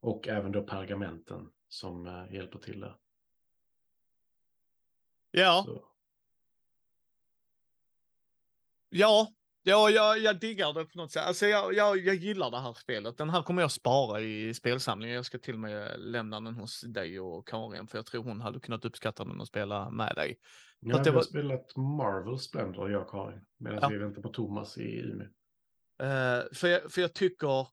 Och 0.00 0.28
även 0.28 0.52
då 0.52 0.62
pergamenten 0.62 1.50
som 1.68 2.06
eh, 2.06 2.34
hjälper 2.34 2.58
till 2.58 2.80
där. 2.80 2.96
Ja. 5.30 5.62
Så. 5.66 5.84
Ja, 8.88 9.32
ja 9.66 9.90
jag, 9.90 10.18
jag 10.18 10.40
diggar 10.40 10.72
det 10.72 10.84
på 10.84 10.98
något 10.98 11.12
sätt. 11.12 11.24
Alltså 11.26 11.46
jag, 11.46 11.74
jag, 11.74 11.98
jag 11.98 12.14
gillar 12.14 12.50
det 12.50 12.60
här 12.60 12.72
spelet. 12.72 13.18
Den 13.18 13.30
här 13.30 13.42
kommer 13.42 13.62
jag 13.62 13.70
spara 13.72 14.20
i 14.20 14.54
spelsamlingen. 14.54 15.16
Jag 15.16 15.24
ska 15.26 15.38
till 15.38 15.54
och 15.54 15.60
med 15.60 16.00
lämna 16.00 16.40
den 16.40 16.54
hos 16.54 16.80
dig 16.80 17.20
och 17.20 17.48
Karin, 17.48 17.86
för 17.86 17.98
jag 17.98 18.06
tror 18.06 18.22
hon 18.24 18.40
hade 18.40 18.60
kunnat 18.60 18.84
uppskatta 18.84 19.24
den 19.24 19.40
och 19.40 19.46
spela 19.46 19.90
med 19.90 20.14
dig. 20.14 20.38
Ja, 20.80 20.98
vi 21.02 21.08
har 21.10 21.16
var- 21.16 21.22
spelat 21.22 21.76
Marvel 21.76 22.38
Splendor, 22.38 22.90
jag 22.90 23.02
och 23.02 23.10
Karin. 23.10 23.40
Medan 23.58 23.78
Ja. 23.82 23.88
vi 23.88 23.98
väntar 23.98 24.22
på 24.22 24.28
Thomas 24.28 24.78
i 24.78 24.96
Umeå. 24.98 25.26
Eh, 26.02 26.44
för, 26.52 26.68
jag, 26.68 26.92
för 26.92 27.00
jag 27.00 27.12
tycker, 27.14 27.66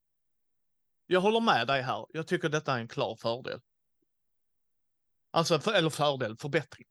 jag 1.07 1.21
håller 1.21 1.39
med 1.39 1.67
dig 1.67 1.81
här. 1.81 2.05
Jag 2.09 2.27
tycker 2.27 2.49
detta 2.49 2.73
är 2.75 2.79
en 2.79 2.87
klar 2.87 3.15
fördel. 3.15 3.59
Alltså, 5.31 5.59
för, 5.59 5.73
eller 5.73 5.89
fördel, 5.89 6.37
förbättring. 6.37 6.87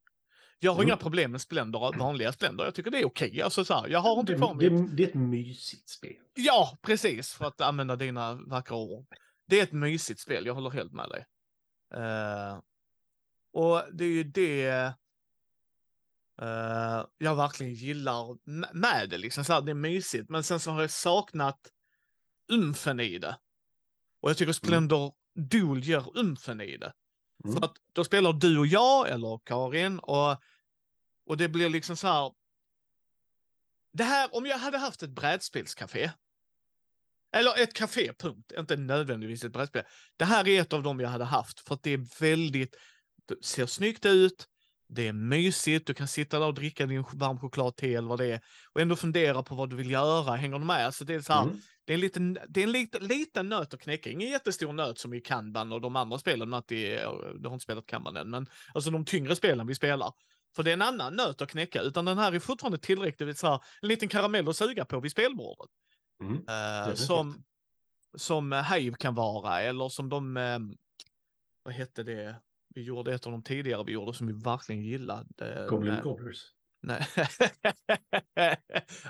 Jag 0.63 0.71
har 0.71 0.79
Mm. 0.79 0.87
inga 0.87 0.97
problem 0.97 1.31
med 1.31 1.41
Splendor, 1.41 1.97
vanliga 1.97 2.31
Splendor. 2.33 2.65
Jag 2.65 2.75
tycker 2.75 2.91
det 2.91 2.99
är 2.99 3.05
okej. 3.05 3.41
Alltså 3.41 3.65
så 3.65 3.73
här, 3.73 3.87
jag 3.87 3.99
har 3.99 4.19
inte 4.19 4.31
Det, 4.33 4.37
kvar 4.37 4.55
det, 4.55 4.69
mitt... 4.69 4.97
det 4.97 5.03
är 5.03 5.07
ett 5.07 5.13
mysigt 5.13 5.89
spel. 5.89 6.15
Ja, 6.33 6.77
precis, 6.81 7.33
för 7.33 7.45
att 7.45 7.61
använda 7.61 7.95
dina 7.95 8.33
vackra 8.35 8.77
ord. 8.77 9.05
Det 9.47 9.59
är 9.59 9.63
ett 9.63 9.71
mysigt 9.71 10.19
spel, 10.19 10.45
jag 10.45 10.53
håller 10.53 10.69
helt 10.69 10.91
med 10.93 11.09
dig. 11.09 11.25
Eh, 11.93 12.59
och 13.53 13.81
det 13.93 14.03
är 14.05 14.09
ju 14.09 14.23
det 14.23 14.93
eh, 16.41 17.05
jag 17.17 17.35
verkligen 17.35 17.73
gillar 17.73 18.37
med 18.73 19.09
det, 19.09 19.17
liksom 19.17 19.43
så 19.45 19.53
här, 19.53 19.61
det 19.61 19.71
är 19.71 19.75
mysigt. 19.75 20.29
Men 20.29 20.43
sen 20.43 20.59
så 20.59 20.71
har 20.71 20.81
jag 20.81 20.91
saknat 20.91 21.59
umfen 22.51 22.99
i 22.99 23.19
det. 23.19 23.37
Och 24.21 24.29
jag 24.29 24.37
tycker 24.37 24.53
Splendor 24.53 25.13
Duel 25.35 25.83
ger 25.83 26.17
umfen 26.19 26.61
i 26.61 26.77
det. 26.77 26.93
Mm. 27.45 27.55
För 27.55 27.65
att 27.65 27.75
då 27.93 28.03
spelar 28.03 28.33
du 28.33 28.59
och 28.59 28.67
jag, 28.67 29.09
eller 29.09 29.39
Karin, 29.43 29.99
och, 29.99 30.37
och 31.33 31.37
det 31.37 31.49
blir 31.49 31.69
liksom 31.69 31.97
så 31.97 32.07
här. 32.07 32.31
Det 33.93 34.03
här, 34.03 34.35
om 34.35 34.45
jag 34.45 34.57
hade 34.57 34.77
haft 34.77 35.03
ett 35.03 35.09
brädspelscafé. 35.09 36.11
Eller 37.35 37.63
ett 37.63 37.73
café, 37.73 38.13
punkt. 38.19 38.51
Inte 38.57 38.75
nödvändigtvis 38.77 39.43
ett 39.43 39.53
brädspel. 39.53 39.83
Det 40.17 40.25
här 40.25 40.47
är 40.47 40.61
ett 40.61 40.73
av 40.73 40.83
dem 40.83 40.99
jag 40.99 41.09
hade 41.09 41.23
haft, 41.23 41.59
för 41.59 41.75
att 41.75 41.83
det 41.83 41.93
är 41.93 42.19
väldigt, 42.19 42.75
det 43.27 43.45
ser 43.45 43.65
snyggt 43.65 44.05
ut, 44.05 44.47
det 44.87 45.07
är 45.07 45.13
mysigt, 45.13 45.87
du 45.87 45.93
kan 45.93 46.07
sitta 46.07 46.39
där 46.39 46.47
och 46.47 46.53
dricka 46.53 46.85
din 46.85 47.05
varm 47.13 47.39
chokladte 47.39 47.87
eller 47.87 48.07
vad 48.07 48.19
det 48.19 48.31
är, 48.31 48.41
och 48.73 48.81
ändå 48.81 48.95
fundera 48.95 49.43
på 49.43 49.55
vad 49.55 49.69
du 49.69 49.75
vill 49.75 49.91
göra, 49.91 50.35
hänger 50.35 50.59
du 50.59 50.65
med? 50.65 50.93
Så 50.93 51.03
det 51.03 51.13
är 51.13 51.21
så 51.21 51.33
här, 51.33 51.43
Mm. 51.43 51.61
det 51.85 51.93
är 51.93 51.95
en 51.95 51.99
liten, 52.01 52.37
det 52.47 52.59
är 52.59 52.63
en 52.63 52.71
liten, 52.71 53.07
liten 53.07 53.49
nöt 53.49 53.73
att 53.73 53.81
knäcka. 53.81 54.09
Ingen 54.09 54.29
jättestor 54.29 54.73
nöt 54.73 54.99
som 54.99 55.13
i 55.13 55.21
Kanban 55.21 55.71
och 55.71 55.81
de 55.81 55.95
andra 55.95 56.17
spelen. 56.17 56.49
Du 56.67 57.45
har 57.45 57.53
inte 57.53 57.63
spelat 57.63 57.85
Kanban 57.85 58.17
än, 58.17 58.29
men 58.29 58.47
alltså 58.73 58.91
de 58.91 59.05
tyngre 59.05 59.35
spelen 59.35 59.67
vi 59.67 59.75
spelar. 59.75 60.13
För 60.55 60.63
det 60.63 60.71
är 60.71 60.73
en 60.73 60.81
annan 60.81 61.15
nöt 61.15 61.41
att 61.41 61.49
knäcka, 61.49 61.81
utan 61.81 62.05
den 62.05 62.17
här 62.17 62.31
är 62.31 62.39
fortfarande 62.39 62.77
tillräckligt 62.77 63.37
så 63.37 63.47
här, 63.47 63.59
en 63.81 63.87
liten 63.89 64.09
karamell 64.09 64.49
att 64.49 64.55
suga 64.55 64.85
på 64.85 64.99
vid 64.99 65.11
spelbordet. 65.11 65.71
Mm. 66.21 66.33
Eh, 66.33 66.39
Definitivt. 66.79 67.05
som, 67.07 67.43
som 68.15 68.53
eh, 68.53 68.73
Hive 68.73 68.95
kan 68.99 69.15
vara, 69.15 69.61
eller 69.61 69.89
som 69.89 70.09
de, 70.09 70.37
eh, 70.37 70.59
vad 71.63 71.73
hette 71.73 72.03
det, 72.03 72.35
vi 72.75 72.81
gjorde 72.83 73.13
ett 73.13 73.25
av 73.25 73.31
de 73.31 73.43
tidigare 73.43 73.83
vi 73.83 73.91
gjorde 73.91 74.13
som 74.13 74.27
vi 74.27 74.33
verkligen 74.33 74.81
gillade. 74.83 75.65
Goblin 75.69 75.93
Nej. 75.93 76.03
Gobblers. 76.03 76.37
Nej. 76.85 77.07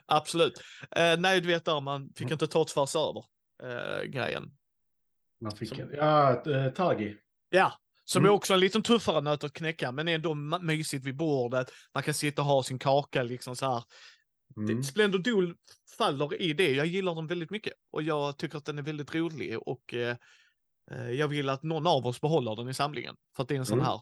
Absolut. 0.05 0.61
Eh, 0.95 1.17
nej, 1.19 1.41
du 1.41 1.47
vet 1.47 1.65
där 1.65 1.81
man 1.81 2.07
fick 2.07 2.21
Mm. 2.21 2.31
inte 2.33 2.47
ta 2.47 2.65
tvärs 2.65 2.95
över 2.95 3.25
eh, 3.63 4.03
grejen. 4.03 4.57
Man 5.41 5.51
fick 5.55 5.69
Som- 5.69 5.89
ja, 5.93 6.43
Tagi. 6.75 7.17
Ja, 7.49 7.73
som 8.05 8.19
Mm. 8.19 8.29
är 8.29 8.33
också 8.35 8.53
en 8.53 8.59
liten 8.59 8.83
tuffare 8.83 9.21
nöt 9.21 9.43
att 9.43 9.53
knäcka, 9.53 9.91
men 9.91 10.07
ändå 10.07 10.33
mysigt 10.61 11.05
vid 11.05 11.15
bordet. 11.17 11.71
Man 11.93 12.03
kan 12.03 12.13
sitta 12.13 12.41
och 12.41 12.47
ha 12.47 12.63
sin 12.63 12.79
kaka 12.79 13.23
liksom 13.23 13.55
så 13.55 13.65
här. 13.73 13.83
Mm. 14.57 14.83
Splendor 14.83 15.19
Duel 15.19 15.55
faller 15.97 16.41
i 16.41 16.53
det. 16.53 16.71
Jag 16.71 16.85
gillar 16.85 17.15
den 17.15 17.27
väldigt 17.27 17.49
mycket 17.49 17.73
och 17.91 18.03
jag 18.03 18.37
tycker 18.37 18.57
att 18.57 18.65
den 18.65 18.77
är 18.77 18.81
väldigt 18.83 19.15
rolig 19.15 19.59
och 19.67 19.93
eh, 19.93 20.17
eh, 20.91 21.09
jag 21.11 21.27
vill 21.27 21.49
att 21.49 21.63
någon 21.63 21.87
av 21.87 22.05
oss 22.05 22.21
behåller 22.21 22.55
den 22.55 22.69
i 22.69 22.73
samlingen. 22.73 23.15
För 23.35 23.43
att 23.43 23.49
det 23.49 23.55
är 23.55 23.59
en 23.59 23.65
sån 23.65 23.79
Mm. 23.79 23.85
här. 23.85 24.01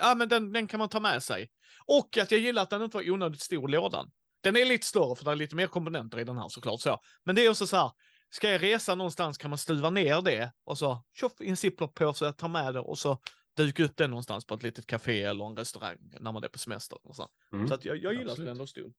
Ja, 0.00 0.14
men 0.14 0.28
den, 0.28 0.52
den 0.52 0.66
kan 0.66 0.78
man 0.78 0.88
ta 0.88 1.00
med 1.00 1.22
sig. 1.22 1.50
Och 1.86 2.18
att 2.18 2.30
jag 2.30 2.40
gillar 2.40 2.62
att 2.62 2.70
den 2.70 2.82
inte 2.82 2.96
var 2.96 3.10
onödigt 3.10 3.40
stor 3.40 3.68
lådan. 3.68 4.10
Den 4.42 4.56
är 4.56 4.64
lite 4.64 4.86
större 4.86 5.16
för 5.16 5.24
det 5.24 5.30
är 5.30 5.36
lite 5.36 5.56
mer 5.56 5.66
komponenter 5.66 6.18
i 6.18 6.24
den 6.24 6.36
här 6.38 6.48
såklart. 6.48 6.80
Så. 6.80 6.98
Men 7.24 7.34
det 7.36 7.46
är 7.46 7.50
också 7.50 7.66
så 7.66 7.76
här. 7.76 7.90
Ska 8.34 8.50
jag 8.50 8.62
resa 8.62 8.94
någonstans 8.94 9.38
kan 9.38 9.50
man 9.50 9.58
stuva 9.58 9.90
ner 9.90 10.22
det 10.22 10.52
och 10.64 10.78
så 10.78 11.04
tjoff 11.12 11.40
i 11.40 11.48
en 11.48 11.56
ziplock-påse, 11.56 12.32
ta 12.32 12.48
med 12.48 12.74
det 12.74 12.80
och 12.80 12.98
så 12.98 13.18
dyka 13.56 13.84
upp 13.84 13.96
det 13.96 14.06
någonstans 14.06 14.46
på 14.46 14.54
ett 14.54 14.62
litet 14.62 14.86
café 14.86 15.22
eller 15.22 15.44
en 15.46 15.56
restaurang 15.56 15.98
när 16.20 16.32
man 16.32 16.44
är 16.44 16.48
på 16.48 16.58
semester. 16.58 16.98
Och 17.02 17.16
så. 17.16 17.28
Mm. 17.52 17.68
så 17.68 17.74
att 17.74 17.84
jag, 17.84 17.96
jag 17.96 18.12
gillar 18.12 18.30
Absolut. 18.30 18.68
Splendor 18.68 18.68
Duel. 18.74 18.92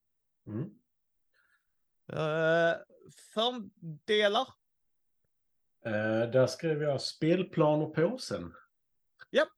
Mm. 0.48 0.64
Uh, 2.14 2.76
fördelar? 3.34 4.48
Eh, 5.86 6.32
där 6.32 6.48
skrev 6.48 6.82
jag 6.82 7.02
spelplan 7.02 7.82
och 7.82 7.96
påsen. 7.96 8.54
Japp. 9.32 9.50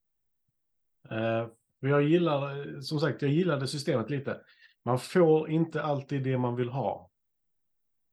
Eh, 1.10 1.48
för 1.80 1.88
jag 1.88 2.04
gillar, 2.04 2.82
som 2.82 3.00
sagt, 3.00 3.22
jag 3.22 3.32
gillade 3.32 3.68
systemet 3.68 4.10
lite. 4.10 4.42
Man 4.84 5.00
får 5.00 5.50
inte 5.50 5.84
alltid 5.84 6.24
det 6.24 6.38
man 6.38 6.56
vill 6.56 6.70
ha. 6.70 7.12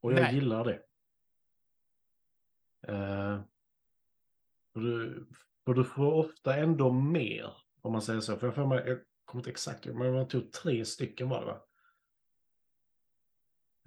Och 0.01 0.13
jag 0.13 0.21
Nej. 0.21 0.35
gillar 0.35 0.65
det. 0.65 0.81
Eh, 2.89 3.41
för, 4.73 4.81
du, 4.81 5.27
för 5.65 5.75
du 5.75 5.85
får 5.85 6.13
ofta 6.13 6.57
ändå 6.57 6.93
mer, 6.93 7.53
om 7.81 7.93
man 7.93 8.03
säger 8.03 8.21
så. 8.21 8.37
För 8.37 8.47
jag, 8.47 8.55
får 8.55 8.67
mig, 8.67 8.85
jag 8.87 8.99
kommer 9.25 9.41
inte 9.41 9.51
exakt 9.51 9.87
men 9.87 10.15
man 10.15 10.29
tog 10.29 10.53
tre 10.53 10.85
stycken 10.85 11.29
var 11.29 11.41
det 11.41 11.47
va? 11.47 11.61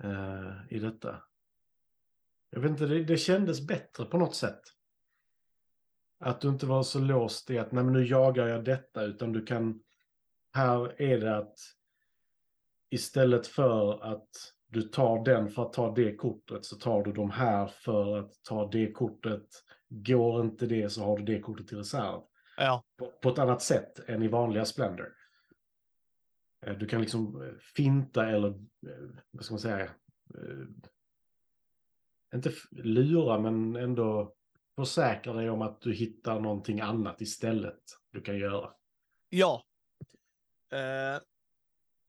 Eh, 0.03 0.75
I 0.75 0.79
detta. 0.79 1.23
Jag 2.49 2.59
vet 2.59 2.71
inte, 2.71 2.85
det, 2.85 3.03
det 3.03 3.17
kändes 3.17 3.67
bättre 3.67 4.05
på 4.05 4.17
något 4.17 4.35
sätt. 4.35 4.61
Att 6.19 6.41
du 6.41 6.49
inte 6.49 6.65
var 6.65 6.83
så 6.83 6.99
låst 6.99 7.49
i 7.49 7.57
att 7.57 7.71
nej 7.71 7.83
men 7.83 7.93
nu 7.93 8.05
jagar 8.05 8.47
jag 8.47 8.63
detta 8.63 9.03
utan 9.03 9.33
du 9.33 9.45
kan 9.45 9.83
här 10.53 11.01
är 11.01 11.17
det 11.17 11.37
att 11.37 11.59
istället 12.89 13.47
för 13.47 14.03
att 14.13 14.29
du 14.67 14.81
tar 14.81 15.25
den 15.25 15.49
för 15.49 15.61
att 15.65 15.73
ta 15.73 15.93
det 15.95 16.15
kortet 16.15 16.65
så 16.65 16.75
tar 16.75 17.03
du 17.03 17.11
de 17.13 17.31
här 17.31 17.67
för 17.67 18.17
att 18.17 18.43
ta 18.43 18.67
det 18.67 18.91
kortet. 18.91 19.45
Går 19.89 20.41
inte 20.41 20.65
det 20.65 20.89
så 20.89 21.03
har 21.03 21.17
du 21.17 21.23
det 21.23 21.39
kortet 21.39 21.67
till 21.67 21.77
reserv. 21.77 22.21
Ja, 22.57 22.83
På, 22.97 23.11
på 23.21 23.29
ett 23.29 23.39
annat 23.39 23.61
sätt 23.61 24.09
än 24.09 24.23
i 24.23 24.27
vanliga 24.27 24.65
Splendor. 24.65 25.13
Eh, 26.65 26.73
Du 26.77 26.87
kan 26.87 27.01
liksom 27.01 27.41
eh, 27.41 27.53
finta 27.75 28.29
eller, 28.29 28.47
eh, 28.47 29.21
vad 29.31 29.45
ska 29.45 29.53
man 29.53 29.59
säga, 29.59 29.89
inte 32.33 32.51
lura 32.71 33.39
men 33.39 33.75
ändå 33.75 34.33
försäkra 34.75 35.33
dig 35.33 35.49
om 35.49 35.61
att 35.61 35.81
du 35.81 35.93
hittar 35.93 36.39
någonting 36.39 36.79
annat 36.81 37.21
istället 37.21 37.79
du 38.11 38.21
kan 38.21 38.37
göra. 38.37 38.73
ja. 39.29 39.63
Eh, 40.71 41.21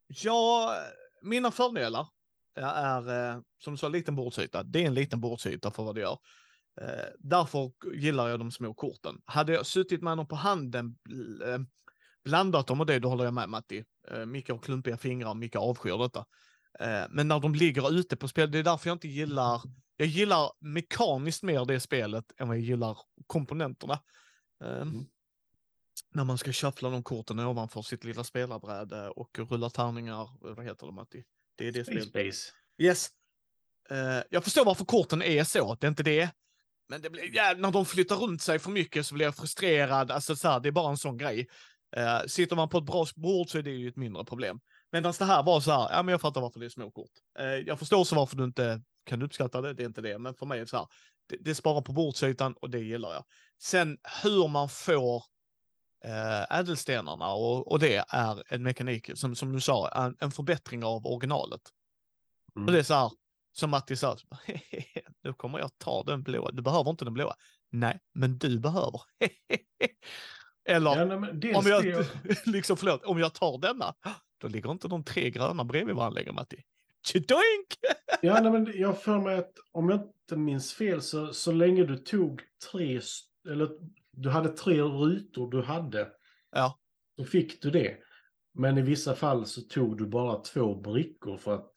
ja, 0.06 0.74
mina 1.22 1.50
fördelar 1.50 2.06
är, 2.62 3.34
eh, 3.34 3.40
som 3.58 3.74
du 3.74 3.78
sa, 3.78 3.88
liten 3.88 4.16
bordsyta. 4.16 4.62
Det 4.62 4.82
är 4.82 4.86
en 4.86 4.94
liten 4.94 5.20
bordsyta 5.20 5.70
för 5.70 5.82
vad 5.82 5.94
det 5.94 6.00
gör. 6.00 6.18
Eh, 6.80 7.06
därför 7.18 7.72
gillar 7.94 8.28
jag 8.28 8.38
de 8.38 8.50
små 8.50 8.74
korten. 8.74 9.20
Hade 9.24 9.52
jag 9.52 9.66
suttit 9.66 10.02
med 10.02 10.16
dem 10.16 10.28
på 10.28 10.36
handen, 10.36 10.98
eh, 11.44 11.58
blandat 12.24 12.66
dem 12.66 12.80
och 12.80 12.86
det, 12.86 12.98
då 12.98 13.08
håller 13.08 13.24
jag 13.24 13.34
med 13.34 13.48
Matti. 13.48 13.84
Eh, 14.10 14.26
Micke 14.26 14.48
har 14.48 14.58
klumpiga 14.58 14.96
fingrar, 14.96 15.34
Micke 15.34 15.56
avskyr 15.56 15.98
detta. 15.98 16.24
Men 17.10 17.28
när 17.28 17.40
de 17.40 17.54
ligger 17.54 17.90
ute 17.92 18.16
på 18.16 18.28
spel, 18.28 18.50
det 18.50 18.58
är 18.58 18.62
därför 18.62 18.90
jag 18.90 18.94
inte 18.94 19.08
gillar, 19.08 19.62
jag 19.96 20.08
gillar 20.08 20.50
mekaniskt 20.60 21.42
mer 21.42 21.64
det 21.64 21.80
spelet 21.80 22.24
än 22.36 22.48
vad 22.48 22.56
jag 22.56 22.64
gillar 22.64 22.98
komponenterna. 23.26 24.00
Mm. 24.64 25.06
När 26.14 26.24
man 26.24 26.38
ska 26.38 26.52
shuffla 26.52 26.90
de 26.90 27.02
korten 27.02 27.38
ovanför 27.38 27.82
sitt 27.82 28.04
lilla 28.04 28.24
spelarbräde 28.24 29.08
och 29.08 29.38
rulla 29.38 29.70
tärningar, 29.70 30.28
vad 30.40 30.64
heter 30.64 30.86
det 30.86 30.92
Matti? 30.92 31.24
Det 31.58 31.68
är 31.68 31.72
det 31.72 31.84
Space 31.84 32.00
spelet. 32.00 32.26
Base. 32.26 32.52
Yes. 32.78 33.08
Eh, 33.90 34.22
jag 34.30 34.44
förstår 34.44 34.64
varför 34.64 34.84
korten 34.84 35.22
är 35.22 35.44
så, 35.44 35.74
det 35.74 35.86
är 35.86 35.88
inte 35.88 36.02
det. 36.02 36.30
Men 36.88 37.02
det 37.02 37.10
blir, 37.10 37.36
ja, 37.36 37.54
när 37.58 37.70
de 37.70 37.86
flyttar 37.86 38.16
runt 38.16 38.42
sig 38.42 38.58
för 38.58 38.70
mycket 38.70 39.06
så 39.06 39.14
blir 39.14 39.26
jag 39.26 39.36
frustrerad. 39.36 40.10
Alltså, 40.10 40.36
så 40.36 40.48
här, 40.48 40.60
det 40.60 40.68
är 40.68 40.72
bara 40.72 40.90
en 40.90 40.96
sån 40.96 41.16
grej. 41.16 41.48
Eh, 41.96 42.20
sitter 42.26 42.56
man 42.56 42.68
på 42.68 42.78
ett 42.78 42.84
bra 42.84 43.06
bord 43.16 43.48
så 43.48 43.58
är 43.58 43.62
det 43.62 43.70
ju 43.70 43.88
ett 43.88 43.96
mindre 43.96 44.24
problem. 44.24 44.60
Medan 44.92 45.14
det 45.18 45.24
här 45.24 45.42
var 45.42 45.60
så 45.60 45.70
här, 45.70 45.88
ja 45.90 46.02
men 46.02 46.12
jag 46.12 46.20
fattar 46.20 46.40
varför 46.40 46.60
det 46.60 46.66
är 46.66 46.70
små 46.70 46.90
kort. 46.90 47.10
Eh, 47.38 47.46
jag 47.46 47.78
förstår 47.78 48.04
så 48.04 48.16
varför 48.16 48.36
du 48.36 48.44
inte 48.44 48.82
kan 49.06 49.22
uppskatta 49.22 49.60
det, 49.60 49.74
det 49.74 49.82
är 49.82 49.86
inte 49.86 50.00
det. 50.00 50.18
Men 50.18 50.34
för 50.34 50.46
mig 50.46 50.58
är 50.58 50.62
det 50.62 50.68
så 50.68 50.76
här, 50.76 50.86
det, 51.28 51.36
det 51.40 51.54
sparar 51.54 51.80
på 51.80 51.92
bordsytan 51.92 52.54
och 52.60 52.70
det 52.70 52.78
gillar 52.78 53.12
jag. 53.12 53.24
Sen 53.62 53.98
hur 54.22 54.48
man 54.48 54.68
får 54.68 55.22
eh, 56.04 56.58
ädelstenarna 56.58 57.32
och, 57.32 57.72
och 57.72 57.78
det 57.78 58.04
är 58.08 58.42
en 58.52 58.62
mekanik, 58.62 59.10
som, 59.14 59.34
som 59.36 59.52
du 59.52 59.60
sa, 59.60 59.88
en, 59.88 60.16
en 60.20 60.30
förbättring 60.30 60.84
av 60.84 61.06
originalet. 61.06 61.60
Mm. 62.56 62.66
Och 62.66 62.72
det 62.72 62.78
är 62.78 62.82
så 62.82 62.94
här, 62.94 63.10
som 63.52 63.70
Matti 63.70 63.96
sa, 63.96 64.16
nu 65.22 65.32
kommer 65.32 65.58
jag 65.58 65.70
ta 65.78 66.02
den 66.02 66.22
blåa. 66.22 66.50
Du 66.50 66.62
behöver 66.62 66.90
inte 66.90 67.04
den 67.04 67.14
blåa. 67.14 67.34
Nej, 67.70 68.00
men 68.14 68.38
du 68.38 68.58
behöver. 68.58 69.00
Eller 70.68 70.96
Ja, 70.96 71.04
nej, 71.04 71.54
om 71.54 71.66
jag, 71.66 72.06
liksom, 72.44 72.76
förlåt, 72.76 73.04
om 73.04 73.18
jag 73.18 73.34
tar 73.34 73.58
denna, 73.58 73.94
då 74.38 74.48
ligger 74.48 74.70
inte 74.70 74.88
de 74.88 75.04
tre 75.04 75.30
gröna 75.30 75.64
bredvid 75.64 75.96
varandra 75.96 76.20
längre, 76.20 76.32
Matti. 76.32 76.62
Ja, 78.22 78.40
nej, 78.40 78.52
men 78.52 78.72
jag 78.74 79.02
för 79.02 79.18
mig 79.18 79.38
att 79.38 79.52
om 79.72 79.90
jag 79.90 80.00
inte 80.00 80.36
minns 80.36 80.72
fel 80.72 81.02
så, 81.02 81.32
så 81.32 81.52
länge 81.52 81.84
du 81.84 81.96
tog 81.96 82.42
tre, 82.72 83.00
eller 83.48 83.70
du 84.22 84.30
hade 84.30 84.48
tre 84.48 84.80
rutor 84.82 85.50
du 85.50 85.62
hade, 85.62 86.12
Ja. 86.50 86.78
så 87.16 87.24
fick 87.24 87.62
du 87.62 87.70
det. 87.70 87.98
Men 88.52 88.78
i 88.78 88.82
vissa 88.82 89.14
fall 89.14 89.46
så 89.46 89.60
tog 89.60 89.98
du 89.98 90.06
bara 90.06 90.40
två 90.42 90.74
brickor 90.74 91.36
för 91.36 91.54
att 91.54 91.72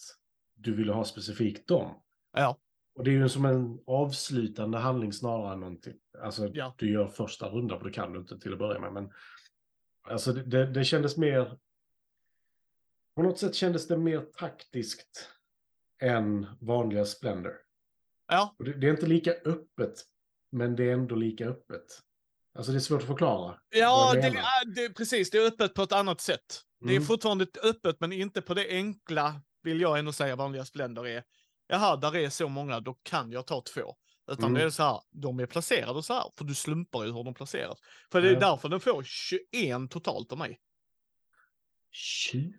du 0.56 0.76
ville 0.76 0.94
ha 0.94 1.04
specifikt 1.06 1.68
dem. 1.68 2.02
Ja, 2.34 2.58
Och 2.96 3.04
det 3.04 3.12
är 3.12 3.14
ju 3.14 3.30
som 3.30 3.46
en 3.46 3.80
avslutande 3.88 4.78
handling 4.78 5.14
snarare 5.14 5.54
än 5.54 5.60
någonting. 5.60 5.94
Alltså, 6.24 6.48
Ja. 6.54 6.76
du 6.78 6.92
gör 6.92 7.08
första 7.08 7.50
rundan, 7.50 7.80
för 7.80 7.86
det 7.88 7.94
kan 7.94 8.14
du 8.14 8.20
inte 8.20 8.40
till 8.40 8.54
att 8.54 8.60
börja 8.60 8.80
med. 8.80 8.94
Men 8.94 9.12
alltså, 10.02 10.34
det, 10.34 10.66
det, 10.66 10.84
kändes 10.86 11.18
mer... 11.18 11.58
På 13.16 13.24
något 13.24 13.40
sätt 13.40 13.56
kändes 13.56 13.88
det 13.88 13.98
mer 13.98 14.20
taktiskt 14.38 15.30
än 16.02 16.48
vanliga 16.62 17.06
Splendor. 17.06 17.54
ja, 18.28 18.56
det, 18.60 18.74
det 18.74 18.88
är 18.88 18.92
inte 18.92 19.06
lika 19.08 19.32
öppet, 19.32 19.94
men 20.52 20.76
det 20.76 20.84
är 20.90 20.94
ändå 20.94 21.16
lika 21.16 21.48
öppet. 21.48 21.86
Alltså 22.56 22.72
det 22.72 22.78
är 22.78 22.80
svårt 22.80 23.02
att 23.02 23.08
förklara. 23.08 23.60
ja 23.70 24.14
det, 24.14 24.42
det, 24.76 24.90
precis, 24.94 25.30
det 25.30 25.38
är 25.38 25.46
öppet 25.48 25.74
på 25.74 25.84
ett 25.84 25.92
annat 25.92 26.22
sätt. 26.22 26.62
Det 26.80 26.86
är 26.92 26.96
Mm. 26.98 27.04
fortfarande 27.06 27.48
öppet, 27.64 27.96
men 28.00 28.12
inte 28.12 28.42
på 28.42 28.54
det 28.54 28.70
enkla, 28.70 29.42
vill 29.64 29.82
jag 29.82 30.00
ändå 30.00 30.14
säga, 30.14 30.36
vanliga 30.36 30.66
Splendor 30.66 31.08
är. 31.08 31.24
Jaha, 31.68 31.96
där 31.96 32.16
är 32.16 32.30
så 32.30 32.48
många, 32.50 32.80
då 32.80 32.94
kan 33.04 33.32
jag 33.32 33.48
ta 33.48 33.62
två. 33.74 33.96
Utan 34.32 34.44
Mm. 34.46 34.54
det 34.54 34.64
är 34.64 34.70
så 34.70 34.84
här, 34.84 35.02
de 35.12 35.40
är 35.40 35.46
placerade 35.46 36.04
så 36.04 36.14
här, 36.14 36.24
för 36.38 36.46
du 36.46 36.56
slumpar 36.56 37.04
ju 37.04 37.12
hur 37.14 37.24
de 37.24 37.34
placeras. 37.34 37.80
För 38.12 38.22
det 38.22 38.30
är 38.30 38.34
Ja. 38.34 38.40
därför 38.40 38.70
den 38.70 38.80
får 38.80 39.04
21 39.04 39.88
totalt 39.92 40.32
av 40.32 40.38
mig. 40.38 40.60
20. 41.92 42.54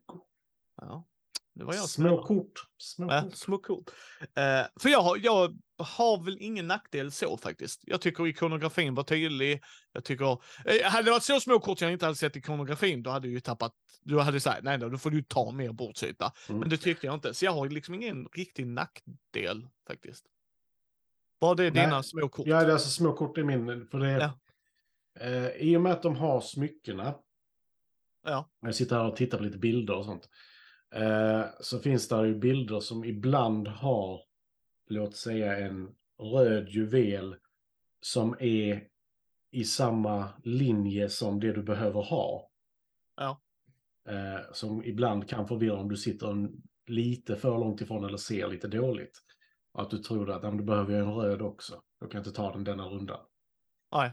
Ja, 0.76 1.06
det 1.54 1.64
var 1.64 1.74
jag 1.74 1.88
Små 1.88 2.22
kort. 2.22 2.52
Små 2.78 3.08
kort. 3.22 3.36
små 3.36 3.58
kort. 3.58 3.90
Eh, 4.20 4.66
för 4.80 4.88
jag 4.88 5.02
har, 5.02 5.16
jag 5.22 5.58
har 5.82 6.24
väl 6.24 6.36
ingen 6.40 6.66
nackdel 6.66 7.12
så 7.12 7.36
faktiskt. 7.36 7.80
Jag 7.84 8.00
tycker 8.00 8.26
ikonografin 8.26 8.94
var 8.94 9.04
tydlig. 9.04 9.62
Jag 9.92 10.04
tycker, 10.04 10.32
eh, 10.64 10.90
hade 10.90 11.04
det 11.04 11.10
varit 11.10 11.22
så 11.22 11.40
små 11.40 11.60
kort 11.60 11.80
jag 11.80 11.92
inte 11.92 12.04
hade 12.06 12.16
sett 12.16 12.36
ikonografin, 12.36 13.02
då 13.02 13.10
hade 13.10 13.26
jag 13.26 13.32
ju 13.34 13.40
tappat, 13.40 13.72
då 14.02 14.18
hade 14.18 14.34
jag 14.34 14.42
sagt, 14.42 14.64
nej, 14.64 14.78
nej, 14.78 14.90
då 14.90 14.98
får 14.98 15.10
du 15.10 15.22
ta 15.22 15.50
mer 15.52 15.72
bordsyta. 15.72 16.32
Mm. 16.48 16.60
Men 16.60 16.68
det 16.68 16.76
tyckte 16.76 17.06
jag 17.06 17.14
inte, 17.14 17.34
så 17.34 17.44
jag 17.44 17.52
har 17.52 17.68
liksom 17.68 17.94
ingen 17.94 18.26
riktig 18.32 18.66
nackdel 18.66 19.68
faktiskt. 19.86 20.26
Vad 21.38 21.60
är 21.60 21.70
Nej. 21.70 21.84
dina 21.84 22.02
små 22.02 22.28
kort? 22.28 22.46
Ja, 22.46 22.60
det 22.60 22.66
är 22.66 22.72
alltså 22.72 22.88
små 22.90 23.12
kort 23.12 23.38
i 23.38 23.44
min. 23.44 23.86
För 23.90 23.98
det, 23.98 24.10
Ja. 24.10 24.38
eh, 25.26 25.46
I 25.48 25.76
och 25.76 25.80
med 25.80 25.92
att 25.92 26.02
de 26.02 26.16
har 26.16 26.40
smyckena. 26.40 27.14
Ja. 28.24 28.50
Jag 28.60 28.74
sitter 28.74 28.96
här 28.96 29.04
och 29.04 29.16
tittar 29.16 29.38
på 29.38 29.44
lite 29.44 29.58
bilder 29.58 29.94
och 29.96 30.04
sånt. 30.04 30.28
Eh, 30.94 31.44
så 31.60 31.78
finns 31.78 32.08
det 32.08 32.26
ju 32.26 32.34
bilder 32.34 32.80
som 32.80 33.04
ibland 33.04 33.68
har, 33.68 34.20
låt 34.92 35.16
säga 35.16 35.58
en 35.58 35.94
röd 36.18 36.68
juvel 36.68 37.36
som 38.00 38.36
är 38.40 38.88
i 39.50 39.64
samma 39.64 40.28
linje 40.44 41.08
som 41.08 41.40
det 41.40 41.52
du 41.52 41.62
behöver 41.62 42.02
ha. 42.02 42.50
Ja. 43.16 43.40
Eh, 44.08 44.40
som 44.52 44.84
ibland 44.84 45.28
kan 45.28 45.48
förvirra 45.48 45.76
om 45.76 45.88
du 45.88 45.96
sitter 45.96 46.30
en, 46.30 46.62
lite 46.86 47.36
för 47.36 47.58
långt 47.58 47.80
ifrån 47.80 48.04
eller 48.04 48.16
ser 48.16 48.48
lite 48.48 48.68
dåligt. 48.68 49.18
Att 49.72 49.90
du 49.90 49.98
tror 49.98 50.30
att 50.30 50.42
"Ja, 50.42 50.48
men 50.48 50.58
du 50.58 50.64
behöver 50.64 50.94
en 50.94 51.14
röd 51.14 51.42
också. 51.42 51.82
Då 52.00 52.06
kan 52.08 52.18
jag 52.18 52.20
inte 52.26 52.36
ta 52.36 52.52
den 52.52 52.64
denna 52.64 52.84
rundan. 52.88 53.20
Nej. 53.92 54.12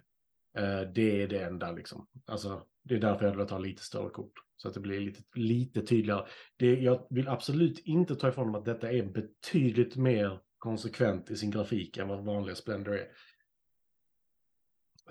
Eh, 0.58 0.82
det 0.96 1.24
är 1.24 1.28
det 1.28 1.44
enda 1.44 1.72
liksom. 1.72 2.08
Alltså, 2.26 2.66
det 2.84 2.96
är 2.96 3.00
därför 3.00 3.26
jag 3.26 3.36
vill 3.36 3.48
ta 3.48 3.58
lite 3.58 3.84
större 3.84 4.10
kort. 4.10 4.34
Så 4.56 4.68
att 4.68 4.74
det 4.74 4.80
blir 4.80 5.00
lite, 5.00 5.22
lite 5.36 5.82
tydligare. 5.82 6.26
Det, 6.58 6.80
jag 6.80 7.08
vill 7.10 7.28
absolut 7.28 7.80
inte 7.80 8.16
ta 8.16 8.30
ifrån 8.30 8.46
dem 8.46 8.56
att 8.56 8.66
detta 8.66 8.92
är 8.92 9.04
betydligt 9.04 9.96
mer 9.96 10.40
konsekvent 10.60 11.32
i 11.32 11.38
sin 11.38 11.52
grafik 11.52 11.98
än 11.98 12.08
vad 12.08 12.24
vanliga 12.24 12.56
Splendor 12.56 12.94
är. 12.98 13.08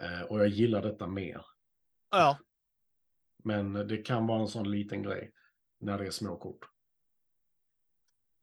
Eh, 0.00 0.22
och 0.22 0.40
jag 0.40 0.48
gillar 0.48 0.82
detta 0.82 1.06
mer. 1.06 1.44
Ja, 2.10 2.38
Men 3.44 3.72
det 3.72 3.96
kan 3.96 4.26
vara 4.26 4.40
en 4.40 4.48
sån 4.48 4.70
liten 4.70 5.02
grej 5.02 5.32
när 5.78 5.98
det 5.98 6.06
är 6.06 6.10
små 6.10 6.36
kort. 6.36 6.70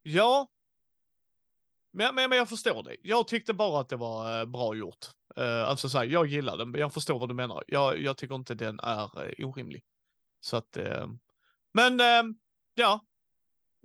ja. 0.04 0.48
Men, 1.92 2.16
men, 2.16 2.30
men 2.30 2.38
jag 2.38 2.50
förstår 2.50 2.84
det. 2.84 2.96
Jag 3.02 3.28
tyckte 3.28 3.54
bara 3.54 3.82
att 3.82 3.90
det 3.90 3.96
var 3.96 4.40
eh, 4.40 4.46
bra 4.46 4.76
gjort. 4.76 5.06
Eh, 5.36 5.64
alltså 5.64 5.90
så 5.90 5.98
här, 5.98 6.06
jag 6.06 6.28
gillar 6.28 6.58
den, 6.58 6.72
men 6.72 6.82
jag 6.82 6.94
förstår 6.94 7.20
vad 7.20 7.30
du 7.30 7.36
menar. 7.36 7.64
Jag, 7.68 8.00
jag 8.00 8.18
tycker 8.18 8.36
inte 8.36 8.56
den 8.56 8.80
är 8.80 9.46
orimlig. 9.46 9.84
Så 10.42 10.58
att, 10.58 10.78
men 11.74 12.00
ja. 12.74 13.06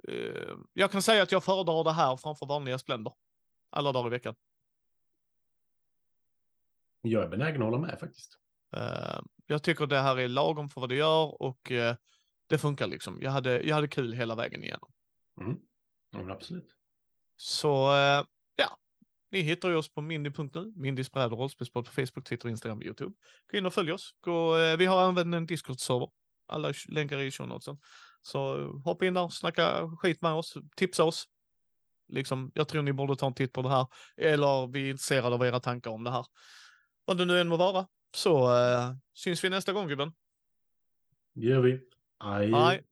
Eh, 0.09 0.57
jag 0.73 0.91
kan 0.91 1.03
säga 1.03 1.23
att 1.23 1.33
jag 1.33 1.45
föredrar 1.45 1.85
det 1.85 1.93
här 1.93 2.17
framför 2.17 2.47
vanliga 2.47 2.79
Splendor. 2.79 3.15
Alla 3.71 3.93
dagar 3.93 4.07
i 4.07 4.11
veckan. 4.11 4.35
Jag 7.03 7.25
är 7.25 7.29
benägen 7.29 7.63
att 7.63 7.69
hålla 7.69 7.79
med 7.79 8.01
faktiskt. 8.01 8.39
Eh, 8.77 9.21
jag 9.47 9.63
tycker 9.63 9.87
det 9.87 9.99
här 9.99 10.19
är 10.19 10.29
lagom 10.29 10.69
för 10.69 10.81
vad 10.81 10.91
det 10.91 10.95
gör 10.95 11.43
och 11.43 11.73
eh, 11.73 11.97
det 12.47 12.59
funkar 12.59 12.87
liksom. 12.87 13.19
Jag 13.23 13.31
hade, 13.31 13.63
jag 13.63 13.75
hade 13.75 13.89
kul 13.89 14.13
hela 14.13 14.35
vägen 14.35 14.65
igenom. 14.65 14.93
Mm. 15.41 15.57
Ja, 16.11 16.33
absolut. 16.33 16.77
Så 17.37 17.69
ja, 18.57 18.79
ni 19.31 19.41
hittar 19.41 19.69
ju 19.69 19.77
oss 19.77 19.95
på 19.95 20.01
mindy.nu, 20.01 20.73
Mindys 20.77 21.13
bräd 21.13 21.33
och 21.33 21.39
rollspelspodd 21.39 21.87
på 21.87 21.93
Facebook, 21.93 22.25
Twitter, 22.25 22.49
Instagram 22.49 22.79
och 22.79 22.85
YouTube. 22.85 23.15
Gå 23.51 23.59
in 23.59 23.67
och 23.67 23.75
följ 23.75 23.93
oss. 23.93 24.15
Gå, 24.21 24.55
vi 24.77 24.87
har 24.87 25.09
även 25.09 25.35
en 25.35 25.47
Discord-server. 25.47 26.11
Alla 26.47 26.73
länkar 26.89 27.19
är 27.19 27.23
i 27.23 27.31
show 27.31 27.49
notesen. 27.49 27.79
Så 28.23 28.73
hoppa 28.85 29.07
in 29.07 29.15
där, 29.15 29.29
snacka 29.29 29.91
skit 29.99 30.23
med 30.23 30.33
oss, 30.33 30.55
tipsa 30.77 31.05
oss. 31.05 31.25
Liksom, 32.09 32.53
jag 32.55 32.69
tror 32.69 32.83
ni 32.83 32.93
borde 32.93 33.17
ta 33.17 33.27
en 33.27 33.35
titt 33.35 33.53
på 33.53 33.63
det 33.63 33.69
här. 33.69 33.87
Eller 34.17 34.73
vi 34.73 34.87
är 34.87 34.91
intresserade 34.91 35.35
av 35.35 35.47
era 35.47 35.61
tankar 35.61 35.91
om 35.91 36.05
det 36.05 36.11
här. 36.11 36.27
Vad 37.05 37.19
det 37.19 37.25
nu 37.25 37.41
än 37.41 37.49
må 37.49 37.57
vara. 37.57 37.87
Så 38.15 38.57
eh, 38.57 38.93
syns 39.15 39.45
vi 39.45 39.51
nästa 39.51 39.73
gång 39.73 39.89
gubben. 39.89 40.13
Det 41.35 41.47
gör 41.47 41.61
vi. 41.61 41.81
Aj. 42.19 42.53
Hej. 42.53 42.85